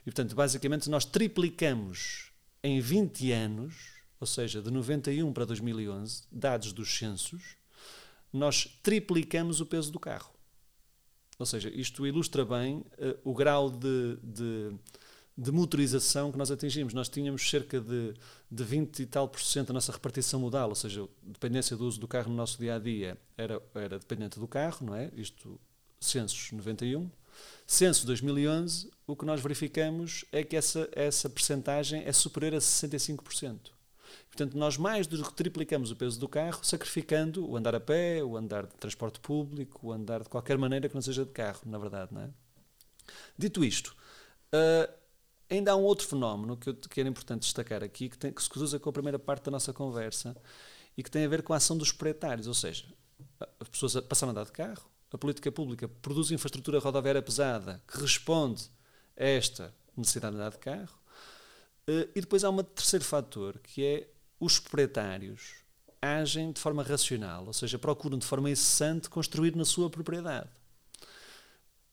E, 0.00 0.04
portanto, 0.04 0.34
basicamente, 0.34 0.90
nós 0.90 1.04
triplicamos 1.04 2.32
em 2.62 2.80
20 2.80 3.30
anos, 3.32 3.74
ou 4.18 4.26
seja, 4.26 4.60
de 4.60 4.70
91 4.70 5.32
para 5.32 5.44
2011, 5.44 6.24
dados 6.32 6.72
dos 6.72 6.98
censos, 6.98 7.56
nós 8.32 8.64
triplicamos 8.82 9.60
o 9.60 9.66
peso 9.66 9.92
do 9.92 10.00
carro. 10.00 10.32
Ou 11.38 11.46
seja, 11.46 11.70
isto 11.70 12.06
ilustra 12.06 12.44
bem 12.44 12.78
uh, 12.78 13.18
o 13.24 13.32
grau 13.32 13.70
de, 13.70 14.18
de, 14.22 14.72
de, 15.40 15.52
motorização 15.52 16.30
que 16.30 16.38
nós 16.38 16.50
atingimos. 16.50 16.92
Nós 16.92 17.08
tínhamos 17.08 17.48
cerca 17.48 17.80
de, 17.80 18.14
de 18.50 18.64
20 18.64 19.00
e 19.00 19.06
tal 19.06 19.28
por 19.28 19.40
cento 19.40 19.68
da 19.68 19.74
nossa 19.74 19.92
repartição 19.92 20.40
modal, 20.40 20.68
ou 20.68 20.74
seja, 20.74 21.02
a 21.02 21.06
dependência 21.22 21.76
do 21.76 21.86
uso 21.86 21.98
do 21.98 22.08
carro 22.08 22.30
no 22.30 22.36
nosso 22.36 22.58
dia 22.58 22.74
a 22.74 22.78
dia 22.78 23.18
era, 23.36 23.62
era 23.74 23.98
dependente 23.98 24.38
do 24.38 24.46
carro, 24.46 24.86
não 24.86 24.94
é? 24.94 25.10
Isto, 25.16 25.60
censos 25.98 26.52
91. 26.52 27.10
Censo 27.66 28.06
2011, 28.06 28.90
o 29.06 29.16
que 29.16 29.24
nós 29.24 29.40
verificamos 29.40 30.24
é 30.32 30.42
que 30.42 30.56
essa, 30.56 30.88
essa 30.92 31.30
percentagem 31.30 32.02
é 32.04 32.12
superior 32.12 32.54
a 32.54 32.58
65%. 32.58 33.70
Portanto, 34.28 34.56
nós 34.56 34.76
mais 34.76 35.06
do 35.06 35.22
que 35.22 35.34
triplicamos 35.34 35.90
o 35.90 35.96
peso 35.96 36.18
do 36.18 36.28
carro, 36.28 36.64
sacrificando 36.64 37.48
o 37.48 37.56
andar 37.56 37.74
a 37.74 37.80
pé, 37.80 38.22
o 38.22 38.36
andar 38.36 38.66
de 38.66 38.74
transporte 38.74 39.20
público, 39.20 39.88
o 39.88 39.92
andar 39.92 40.22
de 40.22 40.28
qualquer 40.28 40.58
maneira 40.58 40.88
que 40.88 40.94
não 40.94 41.02
seja 41.02 41.24
de 41.24 41.30
carro, 41.30 41.60
na 41.64 41.78
verdade. 41.78 42.12
Não 42.12 42.22
é? 42.22 42.30
Dito 43.36 43.64
isto, 43.64 43.94
uh, 44.54 44.99
ainda 45.50 45.72
há 45.72 45.76
um 45.76 45.82
outro 45.82 46.06
fenómeno 46.06 46.56
que, 46.56 46.70
eu, 46.70 46.74
que 46.74 47.00
era 47.00 47.08
importante 47.08 47.42
destacar 47.42 47.82
aqui, 47.82 48.08
que, 48.08 48.16
tem, 48.16 48.32
que 48.32 48.42
se 48.42 48.48
cruza 48.48 48.78
com 48.78 48.88
a 48.88 48.92
primeira 48.92 49.18
parte 49.18 49.44
da 49.44 49.50
nossa 49.50 49.72
conversa 49.72 50.36
e 50.96 51.02
que 51.02 51.10
tem 51.10 51.24
a 51.24 51.28
ver 51.28 51.42
com 51.42 51.52
a 51.52 51.56
ação 51.56 51.76
dos 51.76 51.90
proprietários, 51.90 52.46
ou 52.46 52.54
seja, 52.54 52.84
as 53.58 53.68
pessoas 53.68 53.94
passaram 54.04 54.30
a 54.30 54.32
andar 54.32 54.44
de 54.44 54.52
carro, 54.52 54.88
a 55.12 55.18
política 55.18 55.50
pública 55.50 55.88
produz 55.88 56.30
infraestrutura 56.30 56.78
rodoviária 56.78 57.20
pesada 57.20 57.82
que 57.86 58.00
responde 58.00 58.70
a 59.16 59.24
esta 59.24 59.74
necessidade 59.96 60.36
de 60.36 60.40
andar 60.40 60.52
de 60.52 60.58
carro, 60.58 60.98
uh, 61.88 62.08
e 62.14 62.20
depois 62.20 62.44
há 62.44 62.50
um 62.50 62.62
terceiro 62.62 63.04
fator, 63.04 63.58
que 63.58 63.84
é 63.84 64.08
os 64.38 64.58
proprietários 64.58 65.56
agem 66.00 66.52
de 66.52 66.60
forma 66.60 66.82
racional, 66.82 67.46
ou 67.46 67.52
seja, 67.52 67.78
procuram 67.78 68.18
de 68.18 68.24
forma 68.24 68.48
incessante 68.48 69.10
construir 69.10 69.54
na 69.54 69.64
sua 69.64 69.90
propriedade. 69.90 70.48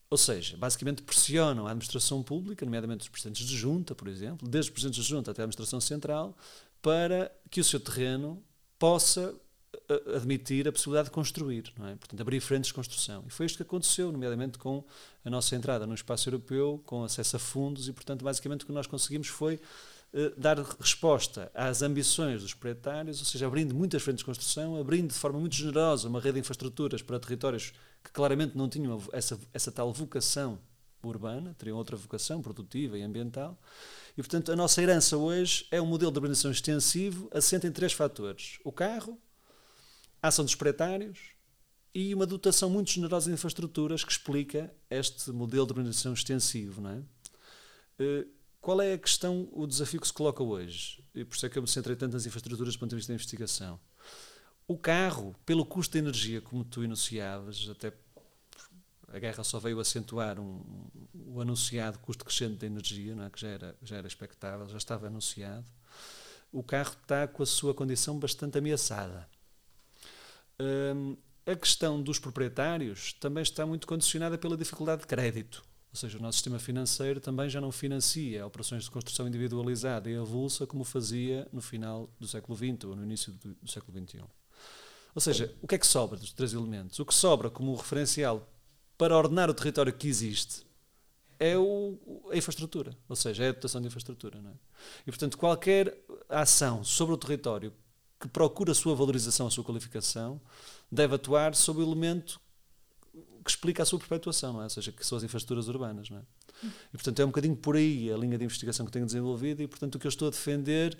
Ou 0.10 0.18
seja, 0.18 0.56
basicamente 0.56 1.02
pressionam 1.02 1.68
a 1.68 1.72
administração 1.72 2.24
pública, 2.24 2.66
nomeadamente 2.66 3.02
os 3.02 3.10
presidentes 3.10 3.46
de 3.46 3.58
junta, 3.58 3.94
por 3.94 4.08
exemplo, 4.08 4.48
desde 4.48 4.72
os 4.72 4.74
presidentes 4.74 5.04
de 5.04 5.10
junta 5.10 5.32
até 5.32 5.42
a 5.42 5.44
administração 5.44 5.82
central, 5.82 6.38
para 6.82 7.32
que 7.50 7.60
o 7.60 7.64
seu 7.64 7.80
terreno 7.80 8.42
possa 8.80 9.36
eh, 9.90 10.16
admitir 10.16 10.68
a 10.68 10.72
possibilidade 10.72 11.10
de 11.10 11.12
construir, 11.12 11.74
não 11.78 11.88
é? 11.88 11.96
portanto, 11.96 12.22
abrir 12.22 12.40
frentes 12.40 12.68
de 12.68 12.74
construção. 12.74 13.24
E 13.28 13.30
foi 13.30 13.46
isto 13.46 13.58
que 13.58 13.64
aconteceu, 13.64 14.12
nomeadamente 14.12 14.58
com 14.58 14.84
a 15.26 15.30
nossa 15.30 15.56
entrada 15.56 15.86
no 15.86 15.94
espaço 15.94 16.30
europeu, 16.30 16.82
com 16.86 17.04
acesso 17.04 17.36
a 17.36 17.40
fundos, 17.40 17.90
e, 17.90 17.94
portanto, 17.94 18.24
basicamente 18.24 18.64
o 18.64 18.66
que 18.66 18.72
nós 18.72 18.88
conseguimos 18.88 19.28
foi 19.28 19.60
eh, 20.14 20.32
dar 20.38 20.58
resposta 20.80 21.52
às 21.54 21.82
ambições 21.82 22.42
dos 22.42 22.54
proprietários, 22.54 23.20
ou 23.20 23.26
seja, 23.26 23.46
abrindo 23.46 23.76
muitas 23.76 24.02
frentes 24.02 24.20
de 24.20 24.26
construção, 24.26 24.80
abrindo 24.80 25.10
de 25.10 25.20
forma 25.20 25.40
muito 25.40 25.56
generosa 25.56 26.08
uma 26.08 26.22
rede 26.22 26.36
de 26.36 26.40
infraestruturas 26.40 27.02
para 27.02 27.20
territórios 27.20 27.74
que 28.04 28.12
claramente 28.12 28.58
não 28.58 28.70
tinham 28.70 29.01
essa, 29.12 29.39
essa 29.54 29.72
tal 29.72 29.92
vocação 29.94 30.60
urbana, 31.04 31.56
teriam 31.58 31.77
outra 31.77 31.96
vocação 31.96 32.42
produtiva 32.42 32.98
e 32.98 33.01
ambiental. 33.01 33.60
E, 34.18 34.22
portanto, 34.22 34.51
a 34.51 34.56
nossa 34.56 34.82
herança 34.82 35.18
hoje 35.18 35.68
é 35.72 35.82
um 35.82 35.86
modelo 35.86 36.12
de 36.12 36.18
urbanização 36.18 36.51
extensivo 36.51 37.30
assente 37.34 37.68
em 37.68 37.72
três 37.72 37.94
fatores: 37.94 38.60
o 38.63 38.72
carro, 38.72 39.20
a 40.22 40.30
ação 40.30 40.44
dos 40.44 40.56
proprietários 40.56 41.38
e 41.94 42.13
uma 42.13 42.25
dotação 42.25 42.70
muito 42.70 42.92
generosa 42.92 43.27
de 43.27 43.34
infraestruturas 43.34 44.04
que 44.04 44.12
explica 44.12 44.74
este 44.89 45.32
modelo 45.32 45.66
de 45.66 45.72
urbanização 45.74 46.13
extensivo. 46.13 46.82
Não 46.82 46.89
é? 46.92 47.04
Eh, 48.00 48.27
qual 48.60 48.82
é 48.82 48.94
a 48.94 48.98
questão, 48.98 49.48
o 49.51 49.66
desafio 49.66 50.01
que 50.01 50.08
se 50.08 50.13
coloca 50.13 50.44
hoje? 50.44 51.04
E 51.16 51.24
por 51.24 51.36
isso 51.36 51.46
é 51.46 51.50
que 51.50 51.58
eu 51.58 51.62
me 51.62 51.68
centrei 51.68 51.96
tanto 51.96 52.13
nas 52.13 52.25
infraestruturas 52.25 52.74
do 52.74 52.80
ponto 52.80 52.89
de 52.89 52.96
vista 52.98 53.12
da 53.12 53.16
investigação. 53.16 53.80
O 54.68 54.78
carro, 54.78 55.34
pelo 55.46 55.66
custo 55.66 55.94
de 55.94 56.00
energia, 56.00 56.42
como 56.42 56.66
tu 56.66 56.84
enunciavas, 56.84 57.70
até 57.70 57.94
a 59.08 59.20
guerra 59.20 59.44
só 59.44 59.60
veio 59.60 59.80
acentuar 59.80 60.40
um, 60.40 60.62
o 61.14 61.40
anunciado 61.40 61.98
custo 62.00 62.26
crescente 62.26 62.58
de 62.58 62.66
energia, 62.66 63.16
é? 63.26 63.30
que 63.30 63.40
já 63.40 63.48
era, 63.48 63.76
já 63.82 63.98
era 63.98 64.08
expectável, 64.08 64.68
já 64.68 64.78
estava 64.78 65.08
anunciado. 65.08 65.66
O 66.52 66.62
carro 66.62 66.96
está 67.02 67.28
com 67.28 67.44
a 67.44 67.46
sua 67.46 67.74
condição 67.74 68.20
bastante 68.20 68.58
ameaçada. 68.58 69.28
Hum, 70.60 71.16
a 71.46 71.56
questão 71.56 72.02
dos 72.02 72.20
proprietários 72.20 73.14
também 73.14 73.44
está 73.44 73.66
muito 73.66 73.88
condicionada 73.88 74.38
pela 74.38 74.58
dificuldade 74.58 75.02
de 75.02 75.08
crédito. 75.08 75.64
Ou 75.94 75.96
seja, 75.98 76.18
o 76.18 76.22
nosso 76.22 76.40
sistema 76.40 76.60
financeiro 76.60 77.22
também 77.22 77.50
já 77.50 77.62
não 77.62 77.72
financia 77.72 78.46
operações 78.46 78.84
de 78.84 78.92
construção 78.92 79.28
individualizada 79.28 80.10
e 80.10 80.16
avulsa 80.18 80.68
como 80.68 80.84
fazia 80.84 81.48
no 81.54 81.62
final 81.62 82.10
do 82.20 82.28
século 82.28 82.58
XX 82.58 82.84
ou 82.84 82.96
no 82.96 83.04
início 83.04 83.32
do, 83.32 83.56
do 83.56 83.72
século 83.72 83.98
XXI. 83.98 84.24
Ou 85.18 85.22
seja, 85.22 85.52
o 85.64 85.68
que 85.68 85.74
é 85.74 85.80
que 85.80 85.88
sobra 85.88 86.16
dos 86.16 86.32
três 86.32 86.54
elementos? 86.54 87.00
O 87.00 87.04
que 87.04 87.12
sobra 87.12 87.50
como 87.50 87.74
referencial 87.76 88.48
para 88.96 89.18
ordenar 89.18 89.50
o 89.50 89.54
território 89.56 89.92
que 89.92 90.08
existe 90.08 90.64
é 91.40 91.58
o, 91.58 91.98
a 92.32 92.38
infraestrutura, 92.38 92.96
ou 93.10 93.16
seja, 93.16 93.46
é 93.46 93.50
a 93.50 93.52
dotação 93.52 93.82
de 93.82 93.88
infraestrutura. 93.88 94.38
É? 94.38 94.52
E, 95.08 95.12
portanto, 95.12 95.36
qualquer 95.36 95.98
ação 96.30 96.84
sobre 96.84 97.16
o 97.16 97.18
território 97.18 97.74
que 98.20 98.28
procura 98.28 98.74
a 98.74 98.76
sua 98.76 98.94
valorização, 98.94 99.48
a 99.48 99.50
sua 99.50 99.64
qualificação, 99.64 100.40
deve 100.92 101.16
atuar 101.16 101.56
sob 101.56 101.80
o 101.80 101.84
elemento 101.84 102.40
que 103.44 103.50
explica 103.50 103.82
a 103.82 103.88
sua 103.88 103.98
perpetuação, 103.98 104.62
é? 104.62 104.66
ou 104.66 104.70
seja, 104.70 104.92
que 104.92 105.04
são 105.04 105.18
as 105.18 105.24
infraestruturas 105.24 105.68
urbanas. 105.68 106.10
É? 106.12 106.22
E, 106.94 106.98
portanto, 106.98 107.20
é 107.20 107.26
um 107.26 107.30
bocadinho 107.30 107.56
por 107.56 107.76
aí 107.76 108.12
a 108.12 108.18
linha 108.18 108.38
de 108.38 108.44
investigação 108.44 108.86
que 108.86 108.92
tenho 108.92 109.08
desenvolvido 109.08 109.64
e, 109.64 109.68
portanto, 109.68 109.96
o 109.96 110.00
que 110.00 110.06
eu 110.06 110.10
estou 110.10 110.28
a 110.28 110.32
defender, 110.32 110.96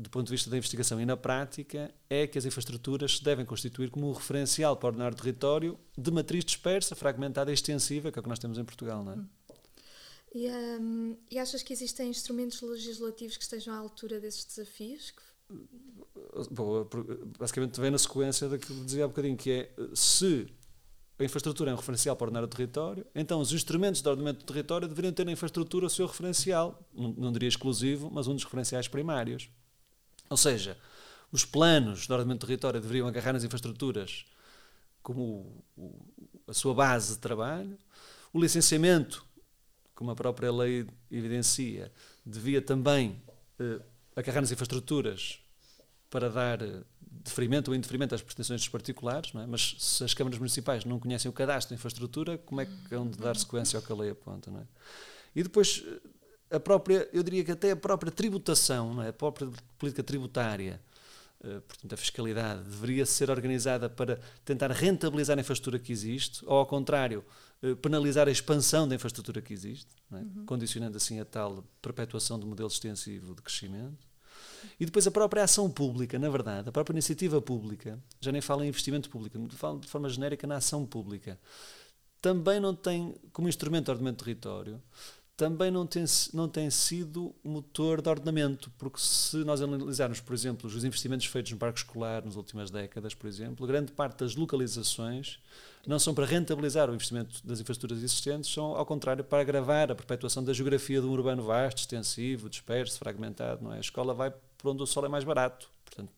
do 0.00 0.08
ponto 0.08 0.26
de 0.26 0.32
vista 0.32 0.48
da 0.48 0.56
investigação 0.56 0.98
e 0.98 1.04
na 1.04 1.16
prática, 1.16 1.92
é 2.08 2.26
que 2.26 2.38
as 2.38 2.46
infraestruturas 2.46 3.18
se 3.18 3.24
devem 3.24 3.44
constituir 3.44 3.90
como 3.90 4.08
um 4.08 4.12
referencial 4.12 4.74
para 4.76 4.88
ordenar 4.88 5.12
o 5.12 5.14
território 5.14 5.78
de 5.96 6.10
matriz 6.10 6.42
dispersa, 6.42 6.96
fragmentada 6.96 7.50
e 7.50 7.54
extensiva, 7.54 8.10
que 8.10 8.18
é 8.18 8.20
o 8.20 8.22
que 8.22 8.28
nós 8.28 8.38
temos 8.38 8.56
em 8.56 8.64
Portugal. 8.64 9.04
Não 9.04 9.12
é? 9.12 9.18
E, 10.34 10.48
um, 10.48 11.16
e 11.30 11.38
achas 11.38 11.62
que 11.62 11.72
existem 11.72 12.08
instrumentos 12.08 12.62
legislativos 12.62 13.36
que 13.36 13.42
estejam 13.42 13.74
à 13.74 13.76
altura 13.76 14.18
desses 14.18 14.44
desafios? 14.44 15.12
Bom, 16.50 16.88
basicamente 17.38 17.78
vem 17.78 17.90
na 17.90 17.98
sequência 17.98 18.48
daquilo 18.48 18.78
que 18.78 18.84
dizia 18.86 19.04
há 19.04 19.08
bocadinho, 19.08 19.36
que 19.36 19.50
é 19.50 19.74
se 19.92 20.46
a 21.18 21.24
infraestrutura 21.24 21.70
é 21.70 21.74
um 21.74 21.76
referencial 21.76 22.16
para 22.16 22.26
ordenar 22.26 22.44
o 22.44 22.48
território, 22.48 23.04
então 23.14 23.40
os 23.40 23.52
instrumentos 23.52 24.00
de 24.00 24.08
ordenamento 24.08 24.40
do 24.40 24.46
território 24.46 24.88
deveriam 24.88 25.12
ter 25.12 25.26
na 25.26 25.32
infraestrutura 25.32 25.84
o 25.84 25.90
seu 25.90 26.06
referencial, 26.06 26.88
não, 26.94 27.12
não 27.12 27.32
diria 27.32 27.48
exclusivo, 27.48 28.10
mas 28.10 28.26
um 28.26 28.34
dos 28.34 28.44
referenciais 28.44 28.88
primários. 28.88 29.50
Ou 30.30 30.36
seja, 30.36 30.78
os 31.32 31.44
planos 31.44 32.06
de 32.06 32.12
ordenamento 32.12 32.46
do 32.46 32.46
território 32.46 32.80
deveriam 32.80 33.08
agarrar 33.08 33.32
nas 33.32 33.44
infraestruturas 33.44 34.24
como 35.02 35.64
o, 35.76 35.82
o, 35.82 36.40
a 36.46 36.54
sua 36.54 36.72
base 36.72 37.14
de 37.14 37.18
trabalho, 37.18 37.76
o 38.32 38.40
licenciamento, 38.40 39.24
como 39.94 40.10
a 40.10 40.14
própria 40.14 40.52
lei 40.52 40.86
evidencia, 41.10 41.92
devia 42.24 42.62
também 42.62 43.20
eh, 43.58 43.80
agarrar 44.14 44.40
nas 44.40 44.52
infraestruturas 44.52 45.40
para 46.08 46.28
dar 46.28 46.62
eh, 46.62 46.82
deferimento 47.00 47.70
ou 47.70 47.74
indeferimento 47.74 48.14
às 48.14 48.22
pretensões 48.22 48.60
dos 48.60 48.68
particulares, 48.68 49.34
é? 49.34 49.46
mas 49.46 49.76
se 49.78 50.04
as 50.04 50.14
câmaras 50.14 50.38
municipais 50.38 50.84
não 50.84 51.00
conhecem 51.00 51.28
o 51.28 51.32
cadastro 51.32 51.74
de 51.74 51.78
infraestrutura, 51.78 52.38
como 52.38 52.60
é 52.60 52.66
que 52.66 52.94
hão 52.94 53.08
de 53.08 53.18
dar 53.18 53.36
sequência 53.36 53.76
ao 53.76 53.82
que 53.82 53.90
a 53.90 53.96
lei 53.96 54.10
aponta? 54.10 54.50
Não 54.50 54.60
é? 54.60 54.66
E 55.34 55.42
depois, 55.42 55.84
a 56.50 56.58
própria, 56.58 57.08
eu 57.12 57.22
diria 57.22 57.44
que 57.44 57.52
até 57.52 57.70
a 57.70 57.76
própria 57.76 58.10
tributação, 58.10 58.94
não 58.94 59.02
é? 59.02 59.08
a 59.08 59.12
própria 59.12 59.48
política 59.78 60.02
tributária, 60.02 60.80
uh, 61.44 61.60
portanto, 61.60 61.92
a 61.92 61.96
fiscalidade, 61.96 62.62
deveria 62.64 63.06
ser 63.06 63.30
organizada 63.30 63.88
para 63.88 64.18
tentar 64.44 64.70
rentabilizar 64.72 65.38
a 65.38 65.40
infraestrutura 65.40 65.78
que 65.78 65.92
existe, 65.92 66.44
ou 66.44 66.58
ao 66.58 66.66
contrário, 66.66 67.24
uh, 67.62 67.76
penalizar 67.76 68.26
a 68.26 68.30
expansão 68.30 68.88
da 68.88 68.94
infraestrutura 68.94 69.40
que 69.40 69.52
existe, 69.52 69.88
é? 70.12 70.16
uhum. 70.16 70.44
condicionando 70.44 70.96
assim 70.96 71.20
a 71.20 71.24
tal 71.24 71.64
perpetuação 71.80 72.38
do 72.38 72.46
modelo 72.46 72.68
extensivo 72.68 73.34
de 73.34 73.42
crescimento. 73.42 74.10
E 74.78 74.84
depois 74.84 75.06
a 75.06 75.10
própria 75.10 75.44
ação 75.44 75.70
pública, 75.70 76.18
na 76.18 76.28
verdade, 76.28 76.68
a 76.68 76.72
própria 76.72 76.92
iniciativa 76.94 77.40
pública, 77.40 77.98
já 78.20 78.32
nem 78.32 78.40
falo 78.40 78.64
em 78.64 78.68
investimento 78.68 79.08
público, 79.08 79.38
falo 79.50 79.80
de 79.80 79.88
forma 79.88 80.08
genérica 80.08 80.46
na 80.46 80.56
ação 80.56 80.84
pública, 80.84 81.38
também 82.20 82.60
não 82.60 82.74
tem, 82.74 83.14
como 83.32 83.48
instrumento 83.48 83.86
de 83.86 83.90
ordenamento 83.92 84.18
de 84.18 84.24
território, 84.24 84.82
também 85.40 85.70
não 85.70 85.86
tem, 85.86 86.04
não 86.34 86.46
tem 86.46 86.68
sido 86.68 87.34
motor 87.42 88.02
de 88.02 88.10
ordenamento, 88.10 88.70
porque 88.76 89.00
se 89.00 89.38
nós 89.38 89.62
analisarmos, 89.62 90.20
por 90.20 90.34
exemplo, 90.34 90.68
os 90.68 90.84
investimentos 90.84 91.24
feitos 91.24 91.50
no 91.50 91.56
parque 91.56 91.78
escolar 91.78 92.22
nas 92.22 92.36
últimas 92.36 92.70
décadas, 92.70 93.14
por 93.14 93.26
exemplo, 93.26 93.66
grande 93.66 93.90
parte 93.90 94.18
das 94.18 94.36
localizações 94.36 95.38
não 95.86 95.98
são 95.98 96.12
para 96.12 96.26
rentabilizar 96.26 96.90
o 96.90 96.94
investimento 96.94 97.40
das 97.42 97.58
infraestruturas 97.58 98.04
existentes, 98.04 98.52
são, 98.52 98.76
ao 98.76 98.84
contrário, 98.84 99.24
para 99.24 99.40
agravar 99.40 99.90
a 99.90 99.94
perpetuação 99.94 100.44
da 100.44 100.52
geografia 100.52 101.00
de 101.00 101.06
um 101.06 101.10
urbano 101.10 101.42
vasto, 101.42 101.78
extensivo, 101.78 102.50
disperso, 102.50 102.98
fragmentado. 102.98 103.64
Não 103.64 103.72
é? 103.72 103.78
A 103.78 103.80
escola 103.80 104.12
vai 104.12 104.30
por 104.58 104.68
onde 104.68 104.82
o 104.82 104.86
sol 104.86 105.06
é 105.06 105.08
mais 105.08 105.24
barato, 105.24 105.70
portanto, 105.86 106.12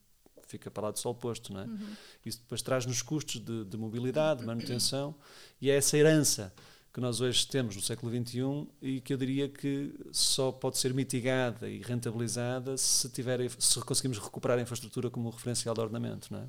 fica 0.48 0.68
para 0.68 0.86
lá 0.86 0.90
do 0.90 0.98
sol 0.98 1.14
posto. 1.14 1.52
Não 1.52 1.60
é? 1.60 1.64
Uhum. 1.64 1.94
Isso 2.26 2.38
depois 2.38 2.60
traz-nos 2.60 3.02
custos 3.02 3.40
de, 3.40 3.66
de 3.66 3.76
mobilidade, 3.76 4.40
de 4.40 4.46
manutenção, 4.46 5.14
e 5.60 5.70
é 5.70 5.76
essa 5.76 5.96
herança 5.96 6.52
que 6.92 7.00
nós 7.00 7.20
hoje 7.20 7.46
temos 7.46 7.74
no 7.74 7.80
século 7.80 8.12
XXI 8.12 8.66
e 8.82 9.00
que 9.00 9.14
eu 9.14 9.16
diria 9.16 9.48
que 9.48 9.94
só 10.12 10.52
pode 10.52 10.76
ser 10.76 10.92
mitigada 10.92 11.68
e 11.68 11.80
rentabilizada 11.80 12.76
se, 12.76 13.08
tiver, 13.08 13.50
se 13.58 13.80
conseguimos 13.80 14.18
recuperar 14.18 14.58
a 14.58 14.62
infraestrutura 14.62 15.08
como 15.08 15.30
referencial 15.30 15.74
de 15.74 15.80
ordenamento, 15.80 16.28
não 16.30 16.40
é? 16.40 16.46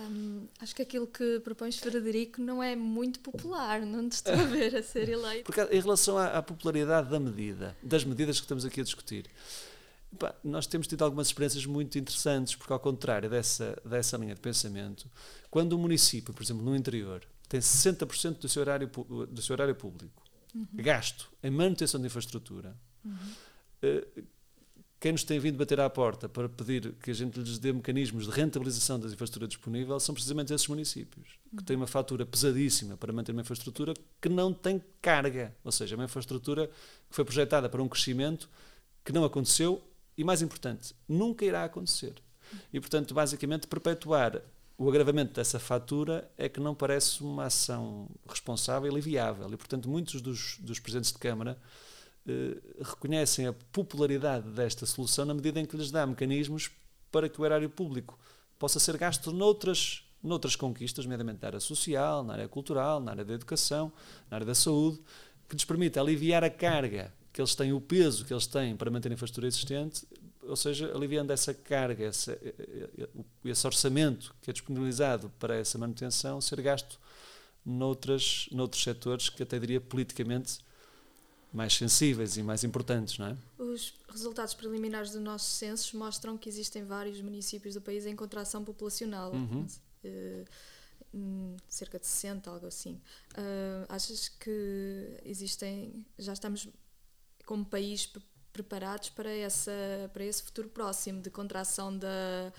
Hum, 0.00 0.46
acho 0.60 0.74
que 0.74 0.82
aquilo 0.82 1.06
que 1.06 1.40
propões 1.40 1.76
Frederico 1.76 2.40
não 2.40 2.62
é 2.62 2.76
muito 2.76 3.18
popular, 3.18 3.80
não 3.82 4.08
te 4.08 4.12
estou 4.12 4.32
a 4.32 4.44
ver 4.44 4.76
a 4.76 4.82
ser 4.82 5.08
eleito. 5.08 5.44
Porque 5.44 5.60
em 5.60 5.80
relação 5.80 6.16
à, 6.16 6.38
à 6.38 6.42
popularidade 6.42 7.10
da 7.10 7.18
medida, 7.18 7.76
das 7.82 8.04
medidas 8.04 8.38
que 8.38 8.44
estamos 8.44 8.64
aqui 8.64 8.80
a 8.80 8.84
discutir, 8.84 9.26
nós 10.42 10.66
temos 10.66 10.86
tido 10.86 11.04
algumas 11.04 11.26
experiências 11.26 11.66
muito 11.66 11.98
interessantes, 11.98 12.54
porque 12.54 12.72
ao 12.72 12.80
contrário 12.80 13.28
dessa, 13.28 13.76
dessa 13.84 14.16
linha 14.16 14.34
de 14.34 14.40
pensamento, 14.40 15.10
quando 15.50 15.72
o 15.74 15.78
município, 15.78 16.32
por 16.32 16.42
exemplo, 16.42 16.64
no 16.64 16.74
interior, 16.74 17.22
tem 17.48 17.60
60% 17.60 18.38
do 18.38 18.48
seu 18.48 18.60
horário, 18.60 18.88
do 19.30 19.42
seu 19.42 19.54
horário 19.54 19.74
público 19.74 20.22
uhum. 20.54 20.66
gasto 20.74 21.30
em 21.42 21.50
manutenção 21.50 22.00
de 22.00 22.06
infraestrutura. 22.06 22.76
Uhum. 23.04 23.12
Uh, 23.82 24.22
quem 25.00 25.12
nos 25.12 25.22
tem 25.22 25.38
vindo 25.38 25.56
bater 25.56 25.78
à 25.78 25.88
porta 25.88 26.28
para 26.28 26.48
pedir 26.48 26.92
que 26.94 27.12
a 27.12 27.14
gente 27.14 27.38
lhes 27.38 27.58
dê 27.58 27.72
mecanismos 27.72 28.24
de 28.26 28.32
rentabilização 28.32 28.98
da 28.98 29.06
infraestrutura 29.06 29.46
disponível 29.46 29.98
são 30.00 30.12
precisamente 30.12 30.52
esses 30.52 30.66
municípios, 30.66 31.38
uhum. 31.52 31.58
que 31.58 31.64
têm 31.64 31.76
uma 31.76 31.86
fatura 31.86 32.26
pesadíssima 32.26 32.96
para 32.96 33.12
manter 33.12 33.32
uma 33.32 33.42
infraestrutura 33.42 33.94
que 34.20 34.28
não 34.28 34.52
tem 34.52 34.82
carga, 35.00 35.54
ou 35.62 35.70
seja, 35.70 35.94
uma 35.94 36.04
infraestrutura 36.04 36.66
que 36.66 37.14
foi 37.14 37.24
projetada 37.24 37.68
para 37.68 37.82
um 37.82 37.88
crescimento 37.88 38.48
que 39.04 39.12
não 39.12 39.24
aconteceu 39.24 39.82
e, 40.16 40.24
mais 40.24 40.42
importante, 40.42 40.94
nunca 41.08 41.44
irá 41.44 41.64
acontecer. 41.64 42.14
E, 42.72 42.80
portanto, 42.80 43.14
basicamente, 43.14 43.68
perpetuar 43.68 44.42
o 44.78 44.88
agravamento 44.88 45.34
dessa 45.34 45.58
fatura 45.58 46.30
é 46.38 46.48
que 46.48 46.60
não 46.60 46.72
parece 46.72 47.20
uma 47.20 47.46
ação 47.46 48.08
responsável 48.28 48.96
e 48.96 49.00
viável. 49.00 49.52
E, 49.52 49.56
portanto, 49.56 49.88
muitos 49.88 50.22
dos, 50.22 50.56
dos 50.60 50.78
presidentes 50.78 51.10
de 51.10 51.18
Câmara 51.18 51.58
eh, 52.24 52.56
reconhecem 52.78 53.48
a 53.48 53.52
popularidade 53.52 54.48
desta 54.50 54.86
solução 54.86 55.24
na 55.24 55.34
medida 55.34 55.58
em 55.58 55.66
que 55.66 55.76
lhes 55.76 55.90
dá 55.90 56.06
mecanismos 56.06 56.70
para 57.10 57.28
que 57.28 57.40
o 57.40 57.44
erário 57.44 57.68
público 57.68 58.16
possa 58.56 58.78
ser 58.78 58.96
gasto 58.96 59.32
noutras, 59.32 60.04
noutras 60.22 60.54
conquistas, 60.54 61.04
nomeadamente 61.04 61.40
na 61.42 61.48
área 61.48 61.60
social, 61.60 62.22
na 62.22 62.34
área 62.34 62.48
cultural, 62.48 63.00
na 63.00 63.10
área 63.10 63.24
da 63.24 63.34
educação, 63.34 63.92
na 64.30 64.36
área 64.36 64.46
da 64.46 64.54
saúde, 64.54 65.00
que 65.48 65.56
lhes 65.56 65.64
permita 65.64 66.00
aliviar 66.00 66.44
a 66.44 66.50
carga 66.50 67.12
que 67.32 67.40
eles 67.40 67.54
têm, 67.56 67.72
o 67.72 67.80
peso 67.80 68.24
que 68.24 68.32
eles 68.32 68.46
têm 68.46 68.76
para 68.76 68.90
manter 68.92 69.10
a 69.10 69.14
infraestrutura 69.14 69.48
existente 69.48 70.06
ou 70.48 70.56
seja, 70.56 70.94
aliviando 70.94 71.32
essa 71.32 71.52
carga, 71.52 72.04
esse, 72.04 72.36
esse 73.44 73.66
orçamento 73.66 74.34
que 74.40 74.50
é 74.50 74.52
disponibilizado 74.52 75.30
para 75.38 75.56
essa 75.56 75.78
manutenção 75.78 76.40
ser 76.40 76.60
gasto 76.60 76.98
noutras, 77.64 78.48
noutros 78.50 78.82
setores 78.82 79.28
que 79.28 79.42
até 79.42 79.58
diria 79.58 79.80
politicamente 79.80 80.58
mais 81.52 81.74
sensíveis 81.74 82.36
e 82.36 82.42
mais 82.42 82.64
importantes, 82.64 83.18
não 83.18 83.26
é? 83.26 83.36
Os 83.58 83.94
resultados 84.08 84.54
preliminares 84.54 85.12
do 85.12 85.20
nosso 85.20 85.50
censo 85.50 85.96
mostram 85.96 86.36
que 86.36 86.48
existem 86.48 86.84
vários 86.84 87.20
municípios 87.20 87.74
do 87.74 87.80
país 87.80 88.06
em 88.06 88.14
contração 88.14 88.64
populacional. 88.64 89.32
Uhum. 89.32 89.66
Uh, 90.04 91.56
cerca 91.66 91.98
de 91.98 92.06
60, 92.06 92.50
algo 92.50 92.66
assim. 92.66 93.00
Uh, 93.32 93.86
achas 93.88 94.28
que 94.28 95.20
existem, 95.24 96.04
já 96.18 96.34
estamos 96.34 96.68
como 97.46 97.64
país 97.64 98.06
preparados 98.52 99.10
para, 99.10 99.30
essa, 99.30 99.72
para 100.12 100.24
esse 100.24 100.42
futuro 100.42 100.68
próximo 100.68 101.20
de 101.20 101.30
contração 101.30 101.96
da, 101.96 102.52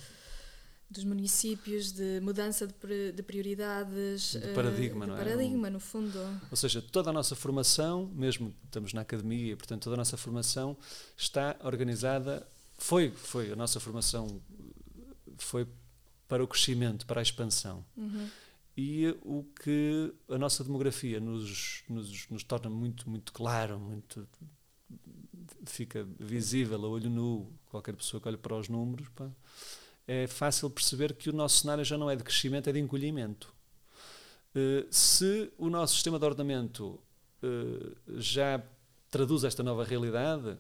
dos 0.90 1.04
municípios, 1.04 1.92
de 1.92 2.20
mudança 2.22 2.66
de, 2.66 3.12
de 3.12 3.24
prioridades. 3.24 4.34
De 4.34 4.54
paradigma, 4.54 5.06
de 5.06 5.12
não 5.12 5.18
é? 5.18 5.24
paradigma, 5.24 5.70
no 5.70 5.80
fundo. 5.80 6.20
Ou 6.50 6.58
seja, 6.58 6.82
toda 6.82 7.12
a 7.12 7.14
nossa 7.14 7.36
formação, 7.36 8.08
mesmo 8.14 8.54
estamos 8.66 8.94
na 8.94 9.02
academia, 9.02 9.56
portanto, 9.56 9.84
toda 9.84 9.96
a 9.96 9.98
nossa 9.98 10.18
formação 10.18 10.76
está 11.16 11.56
organizada, 11.64 12.48
foi, 12.78 13.12
foi 13.12 13.52
a 13.52 13.56
nossa 13.56 13.80
formação 13.80 14.42
foi 15.38 15.68
para 16.28 16.44
o 16.44 16.48
crescimento, 16.48 17.06
para 17.06 17.22
a 17.22 17.24
expansão. 17.24 17.84
Uhum. 17.98 18.28
E 18.78 19.08
o 19.24 19.44
que 19.62 20.14
a 20.30 20.38
nossa 20.38 20.64
demografia 20.64 21.20
nos, 21.20 21.84
nos, 21.90 22.30
nos 22.30 22.44
torna 22.44 22.70
muito, 22.70 23.10
muito 23.10 23.34
claro, 23.34 23.78
muito 23.78 24.28
fica 25.80 26.06
visível 26.20 26.84
a 26.86 26.90
olho 26.90 27.10
nu, 27.10 27.50
qualquer 27.70 27.96
pessoa 27.96 28.20
que 28.20 28.28
olhe 28.28 28.38
para 28.38 28.54
os 28.54 28.68
números, 28.68 29.08
pá, 29.16 29.30
é 30.06 30.28
fácil 30.28 30.70
perceber 30.70 31.14
que 31.14 31.30
o 31.30 31.34
nosso 31.34 31.60
cenário 31.60 31.86
já 31.86 31.98
não 31.98 32.10
é 32.10 32.18
de 32.18 32.24
crescimento, 32.24 32.70
é 32.70 32.74
de 32.74 32.80
encolhimento. 32.80 33.54
Uh, 34.54 34.86
se 34.92 35.54
o 35.58 35.70
nosso 35.70 35.94
sistema 35.94 36.20
de 36.20 36.26
ordenamento 36.26 37.00
uh, 37.42 37.96
já 38.18 38.62
traduz 39.10 39.46
esta 39.46 39.64
nova 39.64 39.86
realidade, 39.86 40.58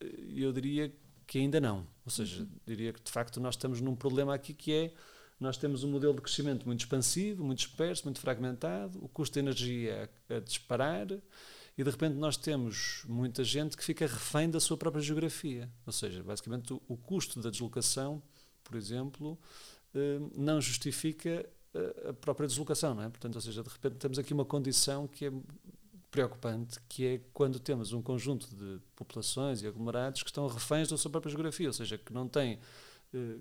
eh, 0.00 0.06
eu 0.34 0.52
diria 0.52 0.92
que 1.26 1.38
ainda 1.38 1.60
não. 1.60 1.86
Ou 2.04 2.10
seja, 2.10 2.42
uhum. 2.42 2.48
diria 2.64 2.92
que 2.92 3.02
de 3.02 3.10
facto 3.10 3.40
nós 3.40 3.54
estamos 3.54 3.80
num 3.80 3.96
problema 3.96 4.34
aqui 4.34 4.54
que 4.54 4.72
é 4.72 4.94
nós 5.38 5.58
temos 5.58 5.84
um 5.84 5.90
modelo 5.90 6.14
de 6.14 6.22
crescimento 6.22 6.64
muito 6.64 6.80
expansivo, 6.80 7.44
muito 7.44 7.58
disperso, 7.58 8.04
muito 8.04 8.20
fragmentado, 8.20 8.98
o 9.04 9.08
custo 9.08 9.34
de 9.34 9.40
energia 9.40 10.08
a, 10.30 10.36
a 10.36 10.40
disparar 10.40 11.08
e 11.76 11.84
de 11.84 11.90
repente 11.90 12.14
nós 12.14 12.36
temos 12.36 13.04
muita 13.06 13.44
gente 13.44 13.76
que 13.76 13.84
fica 13.84 14.06
refém 14.06 14.48
da 14.50 14.58
sua 14.58 14.76
própria 14.76 15.02
geografia. 15.02 15.70
Ou 15.84 15.92
seja, 15.92 16.22
basicamente 16.22 16.72
o, 16.72 16.82
o 16.88 16.96
custo 16.96 17.40
da 17.40 17.50
deslocação, 17.50 18.22
por 18.64 18.76
exemplo, 18.76 19.38
eh, 19.94 20.18
não 20.34 20.60
justifica 20.60 21.46
a 22.08 22.12
própria 22.12 22.46
deslocação, 22.46 22.94
não 22.94 23.02
é? 23.02 23.08
Portanto, 23.08 23.34
ou 23.34 23.40
seja, 23.40 23.62
de 23.62 23.68
repente 23.68 23.96
temos 23.96 24.18
aqui 24.18 24.32
uma 24.32 24.44
condição 24.44 25.06
que 25.06 25.26
é 25.26 25.32
preocupante, 26.10 26.78
que 26.88 27.06
é 27.06 27.20
quando 27.32 27.58
temos 27.58 27.92
um 27.92 28.00
conjunto 28.00 28.48
de 28.54 28.80
populações 28.94 29.62
e 29.62 29.66
aglomerados 29.66 30.22
que 30.22 30.30
estão 30.30 30.46
reféns 30.46 30.88
da 30.88 30.96
sua 30.96 31.10
própria 31.10 31.30
geografia, 31.30 31.66
ou 31.66 31.72
seja, 31.72 31.98
que 31.98 32.12
não 32.12 32.28
têm 32.28 32.58
eh, 33.12 33.36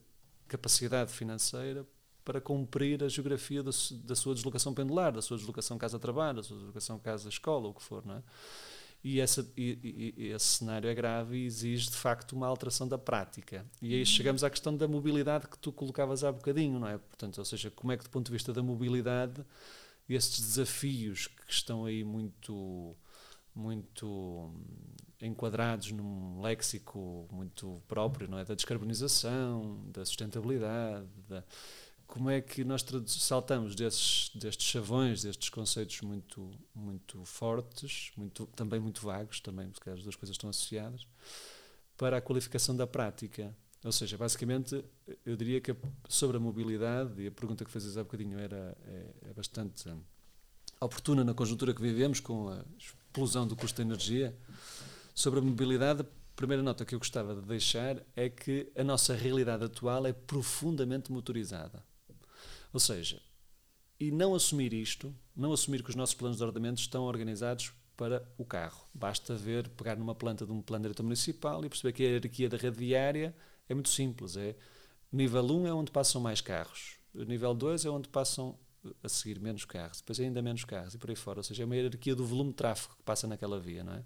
capacidade 0.47 1.13
financeira 1.13 1.85
para 2.25 2.41
cumprir 2.41 3.03
a 3.03 3.07
geografia 3.07 3.61
da, 3.61 3.69
da 4.03 4.15
sua 4.15 4.33
deslocação 4.33 4.73
pendular, 4.73 5.13
da 5.13 5.21
sua 5.21 5.37
deslocação 5.37 5.77
casa-trabalho, 5.77 6.37
da 6.37 6.43
sua 6.43 6.57
deslocação 6.57 6.97
casa-escola, 6.97 7.67
o 7.67 7.73
que 7.73 7.83
for, 7.83 8.03
não 8.03 8.15
é? 8.15 8.23
E, 9.03 9.21
essa, 9.21 9.47
e, 9.55 10.13
e, 10.17 10.29
esse 10.29 10.45
cenário 10.45 10.89
é 10.89 10.95
grave 10.95 11.37
e 11.37 11.45
exige, 11.45 11.91
de 11.91 11.95
facto, 11.95 12.31
uma 12.31 12.47
alteração 12.47 12.87
da 12.87 12.97
prática. 12.97 13.63
E 13.79 13.93
aí 13.93 14.03
chegamos 14.03 14.43
à 14.43 14.49
questão 14.49 14.75
da 14.75 14.87
mobilidade 14.87 15.47
que 15.47 15.59
tu 15.59 15.71
colocavas 15.71 16.23
há 16.23 16.31
bocadinho, 16.31 16.79
não 16.79 16.87
é? 16.87 16.97
Portanto, 16.97 17.37
ou 17.37 17.45
seja, 17.45 17.69
como 17.69 17.91
é 17.91 17.97
que, 17.97 18.03
do 18.03 18.09
ponto 18.09 18.25
de 18.25 18.31
vista 18.31 18.51
da 18.51 18.63
mobilidade, 18.63 19.45
estes 20.09 20.39
desafios 20.39 21.27
que 21.27 21.53
estão 21.53 21.85
aí 21.85 22.03
muito, 22.03 22.97
muito 23.53 24.51
enquadrados 25.21 25.91
num 25.91 26.41
léxico 26.41 27.27
muito 27.31 27.79
próprio, 27.87 28.27
não 28.27 28.39
é? 28.39 28.43
Da 28.43 28.55
descarbonização, 28.55 29.85
da 29.93 30.03
sustentabilidade, 30.03 31.07
da 31.29 31.43
como 32.07 32.29
é 32.29 32.41
que 32.41 32.63
nós 32.63 32.85
saltamos 33.07 33.75
desses, 33.75 34.31
destes 34.33 34.67
chavões, 34.67 35.23
destes 35.23 35.49
conceitos 35.49 36.01
muito, 36.01 36.51
muito 36.73 37.23
fortes, 37.25 38.11
muito, 38.15 38.45
também 38.55 38.79
muito 38.79 39.01
vagos, 39.01 39.39
também, 39.39 39.69
porque 39.69 39.89
as 39.89 40.03
duas 40.03 40.15
coisas 40.15 40.33
estão 40.33 40.49
associadas, 40.49 41.07
para 41.97 42.17
a 42.17 42.21
qualificação 42.21 42.75
da 42.75 42.85
prática. 42.85 43.55
Ou 43.83 43.91
seja, 43.91 44.17
basicamente, 44.17 44.83
eu 45.25 45.35
diria 45.35 45.61
que 45.61 45.75
sobre 46.07 46.37
a 46.37 46.39
mobilidade, 46.39 47.21
e 47.21 47.27
a 47.27 47.31
pergunta 47.31 47.63
que 47.63 47.71
fazes 47.71 47.97
há 47.97 48.03
bocadinho 48.03 48.39
era, 48.39 48.77
é, 48.85 49.29
é 49.29 49.33
bastante 49.33 49.91
oportuna 50.79 51.23
na 51.23 51.33
conjuntura 51.33 51.73
que 51.73 51.81
vivemos, 51.81 52.19
com 52.19 52.49
a 52.49 52.63
explosão 52.77 53.47
do 53.47 53.55
custo 53.55 53.77
da 53.77 53.83
energia, 53.83 54.35
sobre 55.13 55.39
a 55.39 55.43
mobilidade 55.43 56.05
primeira 56.35 56.61
nota 56.61 56.83
que 56.83 56.93
eu 56.93 56.99
gostava 56.99 57.33
de 57.33 57.41
deixar 57.41 57.97
é 58.15 58.29
que 58.29 58.69
a 58.75 58.83
nossa 58.83 59.15
realidade 59.15 59.63
atual 59.63 60.05
é 60.05 60.11
profundamente 60.11 61.11
motorizada. 61.11 61.81
Ou 62.75 62.79
seja, 62.79 63.21
e 63.97 64.11
não 64.11 64.35
assumir 64.35 64.73
isto, 64.73 65.15
não 65.33 65.53
assumir 65.53 65.81
que 65.81 65.91
os 65.91 65.95
nossos 65.95 66.13
planos 66.13 66.35
de 66.35 66.43
ordenamento 66.43 66.81
estão 66.81 67.05
organizados 67.05 67.71
para 67.95 68.29
o 68.37 68.43
carro. 68.43 68.85
Basta 68.93 69.33
ver, 69.33 69.69
pegar 69.69 69.95
numa 69.95 70.13
planta 70.13 70.45
de 70.45 70.51
um 70.51 70.61
plano 70.61 70.81
diretor 70.81 71.03
municipal 71.03 71.63
e 71.63 71.69
perceber 71.69 71.93
que 71.93 72.03
a 72.03 72.07
hierarquia 72.07 72.49
da 72.49 72.57
rede 72.57 72.77
viária 72.77 73.33
é 73.69 73.73
muito 73.73 73.87
simples. 73.87 74.35
É, 74.35 74.57
nível 75.09 75.45
1 75.45 75.67
é 75.67 75.73
onde 75.73 75.89
passam 75.89 76.19
mais 76.19 76.41
carros, 76.41 76.97
nível 77.13 77.53
2 77.53 77.85
é 77.85 77.89
onde 77.89 78.09
passam 78.09 78.59
a 79.01 79.07
seguir 79.07 79.39
menos 79.39 79.63
carros, 79.63 80.01
depois 80.01 80.19
ainda 80.19 80.41
menos 80.41 80.65
carros 80.65 80.95
e 80.95 80.97
por 80.97 81.09
aí 81.09 81.15
fora. 81.15 81.39
Ou 81.39 81.43
seja, 81.43 81.63
é 81.63 81.65
uma 81.65 81.77
hierarquia 81.77 82.13
do 82.13 82.25
volume 82.25 82.49
de 82.49 82.57
tráfego 82.57 82.97
que 82.97 83.03
passa 83.03 83.25
naquela 83.25 83.57
via, 83.57 83.85
não 83.85 83.93
é? 83.93 84.03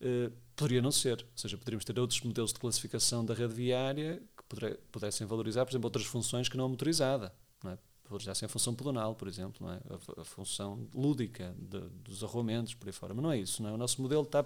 Uh, 0.00 0.32
poderia 0.54 0.80
não 0.80 0.92
ser, 0.92 1.20
ou 1.22 1.38
seja, 1.38 1.58
poderíamos 1.58 1.84
ter 1.84 1.98
outros 1.98 2.20
modelos 2.20 2.52
de 2.52 2.60
classificação 2.60 3.24
da 3.24 3.34
rede 3.34 3.52
viária 3.52 4.22
que 4.36 4.78
pudessem 4.92 5.26
valorizar, 5.26 5.64
por 5.64 5.72
exemplo, 5.72 5.88
outras 5.88 6.06
funções 6.06 6.48
que 6.48 6.56
não 6.56 6.66
a 6.66 6.68
motorizada. 6.68 7.34
É? 7.70 7.78
valorizassem 8.08 8.46
a 8.46 8.48
função 8.48 8.74
pedonal, 8.74 9.14
por 9.14 9.28
exemplo, 9.28 9.68
é? 9.70 9.80
a, 9.90 10.20
a, 10.20 10.24
função 10.24 10.86
lúdica 10.94 11.54
de, 11.58 11.80
dos 12.02 12.22
arruamentos, 12.22 12.74
por 12.74 12.86
aí 12.88 12.92
fora. 12.92 13.14
Mas 13.14 13.22
não 13.22 13.32
é 13.32 13.38
isso. 13.38 13.62
Não 13.62 13.70
é? 13.70 13.72
O 13.72 13.76
nosso 13.76 14.00
modelo 14.00 14.22
está 14.22 14.44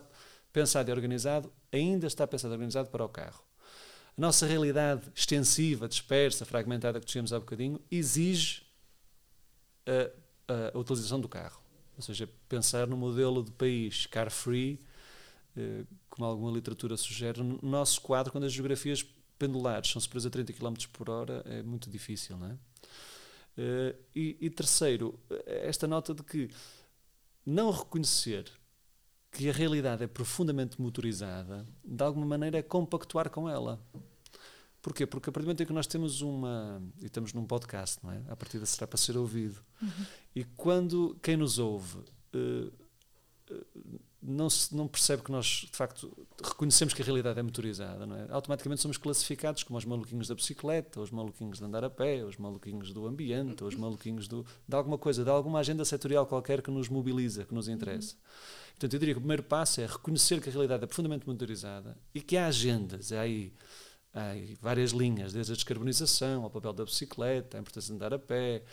pensado 0.53 0.91
e 0.91 0.93
organizado, 0.93 1.53
ainda 1.73 2.07
está 2.07 2.27
pensado 2.27 2.53
e 2.53 2.57
organizado 2.57 2.89
para 2.89 3.05
o 3.05 3.09
carro. 3.09 3.43
A 4.17 4.21
nossa 4.21 4.47
realidade 4.47 5.03
extensiva, 5.15 5.89
dispersa, 5.89 6.45
fragmentada 6.45 6.99
que 6.99 7.07
dissemos 7.07 7.33
há 7.33 7.39
bocadinho, 7.39 7.81
exige 7.91 8.63
a, 9.87 10.53
a, 10.53 10.77
a, 10.77 10.79
utilização 10.79 11.21
do 11.21 11.29
carro. 11.29 11.61
Ou 11.97 12.03
seja, 12.03 12.29
pensar 12.49 12.87
no 12.87 12.97
modelo 12.97 13.43
de 13.43 13.51
país 13.51 14.07
car-free, 14.07 14.81
eh, 15.57 15.85
como 16.09 16.29
alguma 16.29 16.53
literatura 16.53 16.97
sugere, 16.97 17.43
no 17.43 17.59
nosso 17.61 18.01
quadro, 18.01 18.31
quando 18.31 18.45
as 18.45 18.53
geografias 18.53 19.05
pendulares 19.37 19.91
são 19.91 20.01
superiores 20.01 20.27
a 20.27 20.31
30 20.31 20.53
km 20.53 20.75
por 20.93 21.11
hora, 21.11 21.43
é 21.45 21.61
muito 21.63 21.91
difícil, 21.91 22.37
não 22.37 22.49
é? 22.49 22.59
Uh, 23.57 23.97
e, 24.15 24.37
e, 24.41 24.51
terceiro, 24.51 25.19
esta 25.47 25.87
nota 25.87 26.15
de 26.15 26.23
que 26.23 26.49
não 27.45 27.71
reconhecer 27.71 28.51
que 29.33 29.49
a 29.49 29.53
realidade 29.53 30.05
é 30.05 30.07
profundamente 30.07 30.81
motorizada, 30.81 31.67
de 31.85 32.03
alguma 32.05 32.27
maneira 32.27 32.59
é 32.59 32.63
compactuar 32.63 33.31
com 33.31 33.49
ela. 33.49 33.81
Porquê? 34.81 35.07
Porque 35.07 35.29
a 35.29 35.33
partir 35.33 35.45
do 35.45 35.49
momento 35.49 35.63
em 35.63 35.67
que 35.67 35.73
nós 35.73 35.87
temos 35.87 36.21
uma. 36.21 36.81
E 37.01 37.07
estamos 37.07 37.33
num 37.33 37.45
podcast, 37.45 37.99
não 38.03 38.13
é? 38.13 38.23
A 38.29 38.37
partir 38.37 38.65
será 38.65 38.87
para 38.87 38.97
ser 38.97 39.17
ouvido. 39.17 39.61
Uhum. 39.83 40.07
E 40.35 40.45
quando 40.45 41.19
quem 41.21 41.37
nos 41.37 41.59
ouve. 41.59 41.99
Uh, 42.33 42.73
uh, 43.51 44.01
não, 44.21 44.51
se, 44.51 44.75
não 44.75 44.89
percebe 44.89 45.23
que 45.23 45.31
nós, 45.31 45.69
de 45.71 45.77
facto, 45.77 46.13
reconhecemos 46.43 46.93
que 46.93 47.03
a 47.03 47.05
realidade 47.05 47.39
é 47.39 47.43
motorizada, 47.43 48.05
não 48.05 48.17
é? 48.17 48.27
Automaticamente 48.31 48.83
somos 48.83 48.97
classificados 48.97 49.63
como 49.63 49.79
os 49.79 49.85
maluquinhos 49.85 50.27
da 50.27 50.35
bicicleta, 50.35 51.01
os 51.01 51.11
maluquinhos 51.11 51.59
de 51.59 51.65
andar 51.65 51.85
a 51.85 51.91
pé, 51.91 52.25
os 52.25 52.37
maluquinhos 52.37 52.93
do 52.93 53.07
ambiente, 53.07 53.63
os 53.63 53.77
maluquinhos 53.77 54.27
do, 54.27 54.45
de 54.67 54.75
alguma 54.75 54.99
coisa, 54.99 55.23
de 55.23 55.31
alguma 55.31 55.61
agenda 55.61 55.85
setorial 55.85 56.27
qualquer 56.27 56.63
que 56.63 56.71
nos 56.71 56.89
mobiliza, 56.89 57.45
que 57.45 57.55
nos 57.55 57.69
interessa. 57.69 58.17
Portanto, 58.71 58.95
eu 58.95 58.99
diria 58.99 59.15
que 59.15 59.19
o 59.19 59.23
primeiro 59.23 59.43
passo 59.45 59.81
é 59.81 59.87
reconhecer 59.87 60.41
que 60.41 60.49
a 60.49 60.53
realidade 60.53 60.83
é 60.83 60.87
profundamente 60.87 61.27
motorizada 61.27 61.97
e 62.13 62.21
que 62.21 62.37
há 62.37 62.47
agendas, 62.47 63.13
há 63.13 63.21
aí, 63.21 63.53
há 64.13 64.31
aí 64.31 64.59
várias 64.61 64.91
linhas, 64.91 65.33
desde 65.33 65.53
a 65.53 65.55
descarbonização, 65.55 66.43
ao 66.43 66.51
papel 66.51 66.73
da 66.73 66.85
bicicleta, 66.85 67.57
a 67.57 67.61
importância 67.61 67.89
de 67.89 67.95
andar 67.95 68.13
a 68.13 68.19
pé, 68.19 68.65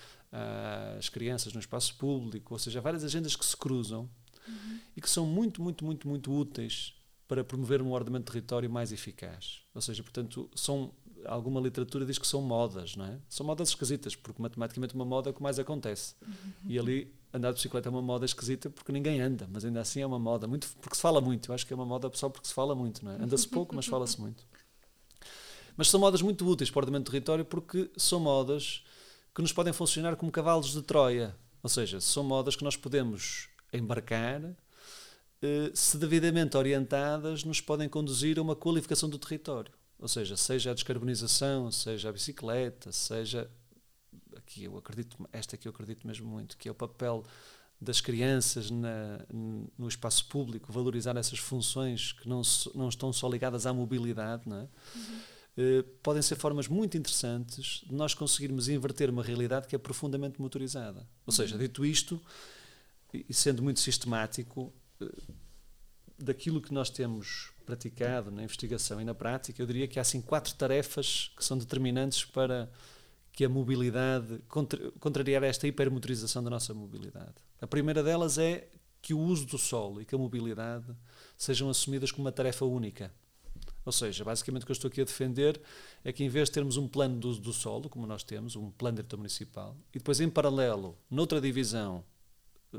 as 0.97 1.07
crianças 1.07 1.53
no 1.53 1.59
espaço 1.59 1.95
público, 1.95 2.53
ou 2.53 2.59
seja, 2.59 2.81
várias 2.81 3.03
agendas 3.03 3.35
que 3.35 3.45
se 3.45 3.55
cruzam 3.55 4.09
uhum. 4.47 4.79
e 4.95 5.01
que 5.01 5.09
são 5.09 5.25
muito, 5.25 5.61
muito, 5.61 5.85
muito, 5.85 6.07
muito 6.07 6.31
úteis 6.31 6.93
para 7.27 7.43
promover 7.43 7.81
um 7.81 7.91
ordenamento 7.91 8.25
de 8.25 8.31
território 8.33 8.69
mais 8.69 8.91
eficaz. 8.91 9.61
Ou 9.73 9.81
seja, 9.81 10.03
portanto, 10.03 10.49
são 10.55 10.91
alguma 11.27 11.59
literatura 11.59 12.05
diz 12.05 12.17
que 12.17 12.27
são 12.27 12.41
modas, 12.41 12.95
não 12.95 13.05
é? 13.05 13.19
São 13.27 13.45
modas 13.45 13.69
esquisitas, 13.69 14.15
porque 14.15 14.41
matematicamente 14.41 14.93
uma 14.95 15.05
moda 15.05 15.29
é 15.29 15.31
o 15.31 15.33
que 15.33 15.41
mais 15.41 15.57
acontece. 15.59 16.15
Uhum. 16.21 16.53
E 16.67 16.79
ali 16.79 17.13
andar 17.33 17.49
de 17.49 17.55
bicicleta 17.55 17.89
é 17.89 17.91
uma 17.91 18.01
moda 18.01 18.25
esquisita 18.25 18.69
porque 18.69 18.91
ninguém 18.91 19.19
anda, 19.19 19.47
mas 19.51 19.65
ainda 19.65 19.81
assim 19.81 20.01
é 20.01 20.05
uma 20.05 20.19
moda, 20.19 20.47
muito 20.47 20.67
porque 20.81 20.95
se 20.95 21.01
fala 21.01 21.19
muito. 21.19 21.49
Eu 21.49 21.55
acho 21.55 21.65
que 21.65 21.73
é 21.73 21.75
uma 21.75 21.85
moda 21.85 22.09
só 22.13 22.29
porque 22.29 22.47
se 22.47 22.53
fala 22.53 22.75
muito, 22.75 23.03
não 23.03 23.11
é? 23.11 23.15
Anda-se 23.15 23.47
pouco, 23.47 23.75
mas 23.75 23.85
fala-se 23.85 24.19
muito. 24.19 24.43
Mas 25.75 25.89
são 25.89 25.99
modas 25.99 26.21
muito 26.21 26.47
úteis 26.47 26.69
para 26.69 26.79
o 26.79 26.81
ordenamento 26.81 27.05
de 27.05 27.11
território 27.11 27.43
porque 27.43 27.89
são 27.97 28.19
modas 28.19 28.83
que 29.33 29.41
nos 29.41 29.51
podem 29.51 29.73
funcionar 29.73 30.15
como 30.15 30.31
cavalos 30.31 30.71
de 30.71 30.81
Troia. 30.81 31.35
Ou 31.61 31.69
seja, 31.69 31.99
são 31.99 32.23
modas 32.23 32.55
que 32.55 32.63
nós 32.63 32.77
podemos 32.77 33.49
embarcar, 33.73 34.55
eh, 35.41 35.71
se 35.73 35.97
devidamente 35.97 36.57
orientadas, 36.57 37.43
nos 37.43 37.61
podem 37.61 37.87
conduzir 37.89 38.39
a 38.39 38.41
uma 38.41 38.55
qualificação 38.55 39.09
do 39.09 39.19
território. 39.19 39.71
Ou 39.99 40.07
seja, 40.07 40.35
seja 40.35 40.71
a 40.71 40.73
descarbonização, 40.73 41.71
seja 41.71 42.09
a 42.09 42.11
bicicleta, 42.11 42.91
seja. 42.91 43.49
Aqui 44.35 44.65
eu 44.65 44.77
acredito, 44.77 45.17
esta 45.31 45.55
aqui 45.55 45.67
eu 45.67 45.71
acredito 45.71 46.05
mesmo 46.05 46.27
muito, 46.27 46.57
que 46.57 46.67
é 46.67 46.71
o 46.71 46.75
papel 46.75 47.23
das 47.79 48.01
crianças 48.01 48.69
na, 48.71 49.25
no 49.31 49.87
espaço 49.87 50.27
público, 50.27 50.71
valorizar 50.71 51.15
essas 51.17 51.39
funções 51.39 52.13
que 52.13 52.27
não, 52.27 52.41
não 52.73 52.89
estão 52.89 53.11
só 53.11 53.29
ligadas 53.29 53.65
à 53.65 53.73
mobilidade, 53.73 54.43
não 54.47 54.57
é? 54.57 54.67
Uhum. 54.95 55.19
Uh, 55.57 55.83
podem 56.03 56.21
ser 56.21 56.35
formas 56.35 56.67
muito 56.67 56.97
interessantes 56.97 57.81
de 57.85 57.93
nós 57.93 58.13
conseguirmos 58.13 58.67
inverter 58.67 59.09
uma 59.09 59.23
realidade 59.23 59.67
que 59.67 59.75
é 59.75 59.79
profundamente 59.79 60.41
motorizada. 60.41 61.07
Ou 61.25 61.31
seja, 61.31 61.57
dito 61.57 61.85
isto, 61.85 62.21
e 63.29 63.33
sendo 63.33 63.61
muito 63.61 63.79
sistemático, 63.79 64.73
eh, 64.99 65.05
daquilo 66.17 66.59
que 66.59 66.73
nós 66.73 66.89
temos 66.89 67.51
praticado 67.65 68.31
na 68.31 68.43
investigação 68.43 68.99
e 68.99 69.03
na 69.03 69.13
prática, 69.13 69.61
eu 69.61 69.65
diria 69.65 69.87
que 69.87 69.99
há 69.99 70.01
assim 70.01 70.21
quatro 70.21 70.53
tarefas 70.55 71.31
que 71.35 71.43
são 71.43 71.57
determinantes 71.57 72.25
para 72.25 72.69
que 73.31 73.43
a 73.43 73.49
mobilidade 73.49 74.39
contra, 74.47 74.91
contrariar 74.99 75.43
esta 75.43 75.67
hipermotorização 75.67 76.43
da 76.43 76.49
nossa 76.49 76.73
mobilidade. 76.73 77.33
A 77.59 77.67
primeira 77.67 78.01
delas 78.01 78.37
é 78.37 78.69
que 79.01 79.13
o 79.13 79.19
uso 79.19 79.45
do 79.45 79.57
solo 79.57 80.01
e 80.01 80.05
que 80.05 80.15
a 80.15 80.17
mobilidade 80.17 80.95
sejam 81.37 81.69
assumidas 81.69 82.11
como 82.11 82.25
uma 82.25 82.31
tarefa 82.31 82.65
única. 82.65 83.13
Ou 83.85 83.91
seja, 83.91 84.23
basicamente 84.23 84.63
o 84.63 84.65
que 84.65 84.71
eu 84.71 84.73
estou 84.73 84.87
aqui 84.87 85.01
a 85.01 85.03
defender 85.03 85.61
é 86.03 86.11
que 86.11 86.23
em 86.23 86.29
vez 86.29 86.49
de 86.49 86.53
termos 86.53 86.75
um 86.75 86.87
plano 86.87 87.19
de 87.19 87.27
uso 87.27 87.41
do 87.41 87.53
solo, 87.53 87.87
como 87.87 88.07
nós 88.07 88.23
temos, 88.23 88.55
um 88.55 88.71
plano 88.71 88.95
diretor 88.95 89.17
municipal, 89.17 89.77
e 89.93 89.99
depois 89.99 90.19
em 90.19 90.29
paralelo, 90.29 90.97
noutra 91.09 91.39
divisão, 91.39 92.03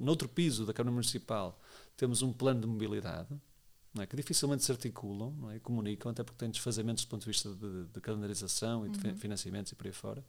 noutro 0.00 0.28
piso 0.28 0.66
da 0.66 0.72
Câmara 0.72 0.92
Municipal, 0.92 1.58
temos 1.96 2.22
um 2.22 2.32
plano 2.32 2.60
de 2.60 2.66
mobilidade, 2.66 3.28
é, 3.98 4.06
que 4.06 4.16
dificilmente 4.16 4.62
se 4.62 4.70
articulam 4.70 5.32
não 5.38 5.50
é, 5.50 5.56
e 5.56 5.60
comunicam, 5.60 6.10
até 6.10 6.22
porque 6.22 6.38
têm 6.38 6.50
desfazamentos 6.50 7.04
do 7.04 7.08
ponto 7.08 7.22
de 7.22 7.26
vista 7.26 7.48
de, 7.48 7.84
de 7.86 8.00
calendarização 8.00 8.86
e 8.86 8.90
de 8.90 9.06
uhum. 9.08 9.16
financiamentos 9.16 9.72
e 9.72 9.74
por 9.74 9.86
aí 9.86 9.92
fora, 9.92 10.24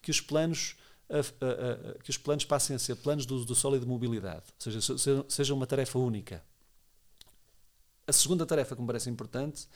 que 0.00 0.10
os 0.10 0.20
planos 0.20 0.76
a, 1.08 1.18
a, 1.18 1.90
a, 1.90 2.02
que 2.02 2.10
os 2.10 2.16
planos 2.16 2.44
passem 2.44 2.76
a 2.76 2.78
ser 2.78 2.94
planos 2.96 3.26
do 3.26 3.44
do 3.44 3.54
solo 3.54 3.76
e 3.76 3.80
de 3.80 3.86
mobilidade, 3.86 4.44
ou 4.64 4.72
seja, 4.80 5.24
seja 5.28 5.54
uma 5.54 5.66
tarefa 5.66 5.98
única. 5.98 6.44
A 8.06 8.12
segunda 8.12 8.46
tarefa 8.46 8.74
que 8.74 8.80
me 8.80 8.86
parece 8.86 9.10
importante 9.10 9.68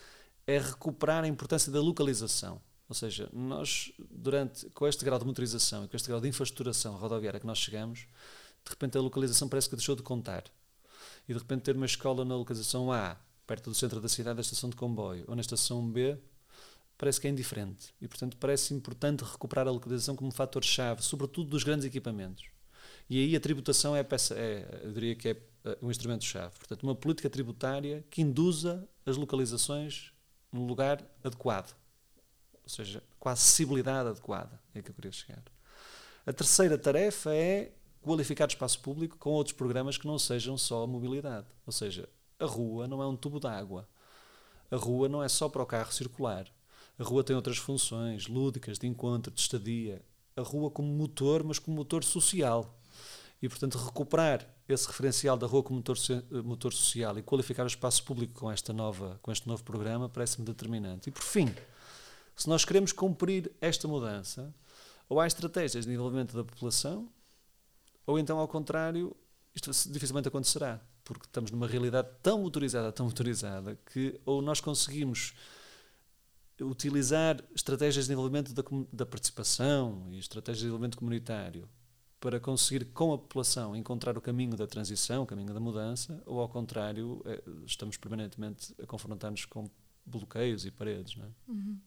é 0.47 0.57
recuperar 0.57 1.23
a 1.23 1.27
importância 1.27 1.71
da 1.71 1.81
localização. 1.81 2.61
Ou 2.87 2.93
seja, 2.93 3.29
nós, 3.33 3.91
durante, 4.11 4.69
com 4.69 4.87
este 4.87 5.03
grau 5.03 5.17
de 5.17 5.25
motorização 5.25 5.85
e 5.85 5.87
com 5.87 5.95
este 5.95 6.07
grau 6.07 6.21
de 6.21 6.27
infraestruturação 6.27 6.95
rodoviária 6.95 7.39
que 7.39 7.45
nós 7.47 7.57
chegamos, 7.57 8.07
de 8.65 8.71
repente 8.71 8.97
a 8.97 9.01
localização 9.01 9.47
parece 9.47 9.69
que 9.69 9.75
deixou 9.75 9.95
de 9.95 10.01
contar. 10.01 10.43
E 11.27 11.33
de 11.33 11.39
repente 11.39 11.61
ter 11.61 11.75
uma 11.75 11.85
escola 11.85 12.25
na 12.25 12.35
localização 12.35 12.91
A, 12.91 13.15
perto 13.45 13.69
do 13.69 13.75
centro 13.75 14.01
da 14.01 14.09
cidade, 14.09 14.35
da 14.37 14.41
estação 14.41 14.69
de 14.69 14.75
comboio, 14.75 15.23
ou 15.27 15.35
na 15.35 15.41
estação 15.41 15.87
B, 15.87 16.17
parece 16.97 17.21
que 17.21 17.27
é 17.27 17.29
indiferente. 17.29 17.93
E, 18.01 18.07
portanto, 18.07 18.37
parece 18.37 18.73
importante 18.73 19.23
recuperar 19.23 19.67
a 19.67 19.71
localização 19.71 20.15
como 20.15 20.31
fator-chave, 20.31 21.03
sobretudo 21.03 21.49
dos 21.49 21.63
grandes 21.63 21.85
equipamentos. 21.85 22.45
E 23.09 23.19
aí 23.19 23.35
a 23.35 23.39
tributação 23.39 23.95
é, 23.95 24.03
peça, 24.03 24.33
é 24.35 24.81
eu 24.83 24.91
diria 24.91 25.15
que 25.15 25.29
é, 25.29 25.37
é 25.63 25.77
um 25.81 25.91
instrumento-chave. 25.91 26.55
Portanto, 26.57 26.83
uma 26.83 26.95
política 26.95 27.29
tributária 27.29 28.03
que 28.09 28.21
induza 28.21 28.87
as 29.05 29.15
localizações 29.15 30.11
num 30.51 30.65
lugar 30.65 31.03
adequado. 31.23 31.75
Ou 32.63 32.69
seja, 32.69 33.03
com 33.19 33.29
a 33.29 33.33
acessibilidade 33.33 34.09
adequada, 34.09 34.59
é 34.73 34.81
que 34.81 34.89
eu 34.89 34.95
queria 34.95 35.11
chegar. 35.11 35.43
A 36.25 36.33
terceira 36.33 36.77
tarefa 36.77 37.31
é 37.35 37.71
qualificar 38.05 38.45
o 38.45 38.47
espaço 38.47 38.79
público 38.79 39.17
com 39.17 39.31
outros 39.31 39.55
programas 39.55 39.97
que 39.97 40.05
não 40.05 40.19
sejam 40.19 40.57
só 40.57 40.83
a 40.83 40.87
mobilidade. 40.87 41.47
Ou 41.65 41.73
seja, 41.73 42.07
a 42.39 42.45
rua 42.45 42.87
não 42.87 43.01
é 43.01 43.07
um 43.07 43.15
tubo 43.15 43.39
de 43.39 43.47
água. 43.47 43.89
A 44.69 44.75
rua 44.75 45.09
não 45.09 45.23
é 45.23 45.27
só 45.27 45.49
para 45.49 45.63
o 45.63 45.65
carro 45.65 45.91
circular. 45.91 46.47
A 46.99 47.03
rua 47.03 47.23
tem 47.23 47.35
outras 47.35 47.57
funções 47.57 48.27
lúdicas, 48.27 48.77
de 48.77 48.87
encontro, 48.87 49.31
de 49.31 49.41
estadia. 49.41 50.05
A 50.35 50.41
rua 50.41 50.69
como 50.69 50.87
motor, 50.87 51.43
mas 51.43 51.57
como 51.57 51.75
motor 51.75 52.03
social. 52.03 52.79
E, 53.41 53.49
portanto, 53.49 53.77
recuperar 53.77 54.47
esse 54.69 54.87
referencial 54.87 55.35
da 55.35 55.47
rua 55.47 55.63
como 55.63 55.77
motor, 55.77 55.97
motor 56.43 56.73
social 56.73 57.17
e 57.17 57.23
qualificar 57.23 57.63
o 57.63 57.67
espaço 57.67 58.03
público 58.03 58.33
com, 58.39 58.51
esta 58.51 58.71
nova, 58.71 59.19
com 59.21 59.31
este 59.31 59.47
novo 59.47 59.63
programa 59.63 60.07
parece-me 60.07 60.45
determinante. 60.45 61.09
E, 61.09 61.11
por 61.11 61.23
fim, 61.23 61.53
se 62.35 62.47
nós 62.47 62.63
queremos 62.63 62.91
cumprir 62.91 63.51
esta 63.59 63.87
mudança, 63.87 64.53
ou 65.09 65.19
há 65.19 65.27
estratégias 65.27 65.85
de 65.85 65.91
desenvolvimento 65.91 66.35
da 66.35 66.43
população, 66.43 67.09
ou 68.05 68.19
então, 68.19 68.39
ao 68.39 68.47
contrário, 68.47 69.15
isto 69.53 69.71
dificilmente 69.89 70.27
acontecerá. 70.27 70.81
porque 71.03 71.27
estamos 71.27 71.51
numa 71.51 71.67
realidade 71.67 72.09
tão 72.23 72.41
motorizada, 72.41 72.91
tão 72.91 73.05
motorizada, 73.05 73.77
que 73.93 74.19
ou 74.25 74.41
nós 74.41 74.59
conseguimos 74.59 75.33
utilizar 76.61 77.43
estratégias 77.53 78.05
de 78.05 78.09
desenvolvimento 78.09 78.53
da, 78.53 78.63
da 78.91 79.05
participação 79.05 80.07
e 80.09 80.17
estratégias 80.17 80.59
de 80.59 80.63
desenvolvimento 80.63 80.97
comunitário 80.97 81.69
para 82.19 82.39
conseguir 82.39 82.85
com 82.85 83.13
a 83.13 83.17
população 83.19 83.75
encontrar 83.75 84.17
o 84.17 84.21
caminho 84.21 84.55
da 84.57 84.65
transição, 84.65 85.23
o 85.23 85.25
caminho 85.27 85.53
da 85.53 85.59
mudança, 85.59 86.23
ou 86.25 86.39
ao 86.39 86.49
contrário, 86.49 87.21
é, 87.25 87.43
estamos 87.65 87.97
permanentemente 87.97 88.73
a 88.81 88.87
confrontar-nos 88.87 89.45
com 89.45 89.69
bloqueios 90.03 90.65
e 90.65 90.71
paredes. 90.71 91.15
Não 91.17 91.25
é? 91.25 91.29
Uhum. 91.47 91.79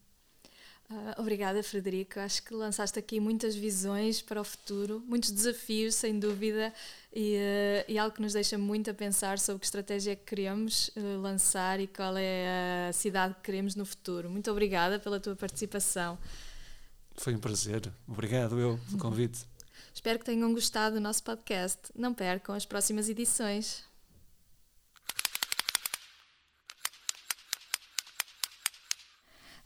Uh, 0.91 1.21
obrigada, 1.21 1.63
Frederico. 1.63 2.19
Acho 2.19 2.43
que 2.43 2.55
lançaste 2.55 2.99
aqui 2.99 3.21
muitas 3.21 3.55
visões 3.55 4.23
para 4.23 4.41
o 4.41 4.45
futuro, 4.45 5.03
muitos 5.07 5.31
desafios, 5.31 5.95
sem 5.95 6.19
dúvida, 6.19 6.73
e, 7.13 7.37
uh, 7.37 7.93
e 7.93 7.99
algo 7.99 8.15
que 8.15 8.23
nos 8.23 8.33
deixa 8.33 8.57
muito 8.57 8.91
a 8.91 8.95
pensar 8.95 9.39
sobre 9.39 9.61
que 9.61 9.67
estratégia 9.67 10.13
é 10.13 10.17
que 10.17 10.25
queremos 10.25 10.89
uh, 10.89 11.21
lançar 11.21 11.79
e 11.79 11.87
qual 11.87 12.17
é 12.17 12.89
a 12.89 12.93
cidade 12.95 13.35
que 13.35 13.43
queremos 13.43 13.75
no 13.75 13.85
futuro. 13.85 14.31
Muito 14.31 14.51
obrigada 14.51 14.99
pela 14.99 15.21
tua 15.21 15.37
participação. 15.37 16.19
Foi 17.17 17.35
um 17.35 17.39
prazer. 17.39 17.93
Obrigado 18.07 18.59
eu 18.59 18.81
pelo 18.87 18.99
convite. 18.99 19.41
Espero 19.93 20.19
que 20.19 20.25
tenham 20.25 20.55
gostado 20.55 20.95
do 20.95 21.01
nosso 21.03 21.23
podcast. 21.23 21.79
Não 21.95 22.15
percam 22.15 22.55
as 22.55 22.65
próximas 22.65 23.11
edições. 23.11 23.88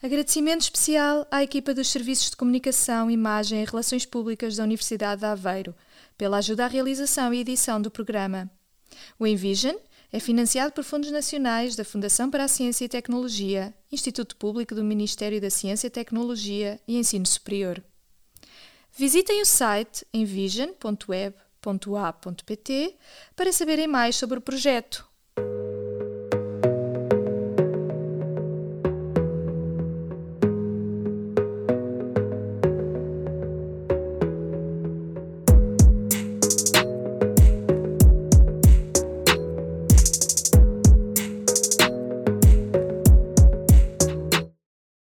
Agradecimento 0.02 0.62
especial 0.62 1.28
à 1.30 1.44
equipa 1.44 1.72
dos 1.72 1.88
Serviços 1.88 2.30
de 2.30 2.36
Comunicação, 2.36 3.08
Imagem 3.08 3.62
e 3.62 3.64
Relações 3.64 4.04
Públicas 4.04 4.56
da 4.56 4.64
Universidade 4.64 5.20
de 5.20 5.26
Aveiro 5.28 5.72
pela 6.18 6.38
ajuda 6.38 6.64
à 6.64 6.66
realização 6.66 7.32
e 7.32 7.38
edição 7.38 7.80
do 7.80 7.88
programa. 7.88 8.50
O 9.16 9.24
Envision 9.24 9.76
é 10.12 10.18
financiado 10.18 10.72
por 10.72 10.82
fundos 10.82 11.12
nacionais 11.12 11.76
da 11.76 11.84
Fundação 11.84 12.28
para 12.28 12.42
a 12.42 12.48
Ciência 12.48 12.84
e 12.84 12.88
Tecnologia, 12.88 13.72
Instituto 13.92 14.34
Público 14.34 14.74
do 14.74 14.82
Ministério 14.82 15.40
da 15.40 15.50
Ciência, 15.50 15.88
Tecnologia 15.88 16.80
e 16.88 16.96
Ensino 16.96 17.24
Superior. 17.24 17.80
Visitem 18.90 19.40
o 19.40 19.46
site 19.46 20.04
envision.web.a.pt 20.12 22.96
para 23.36 23.52
saberem 23.52 23.86
mais 23.86 24.16
sobre 24.16 24.40
o 24.40 24.42
projeto 24.42 25.11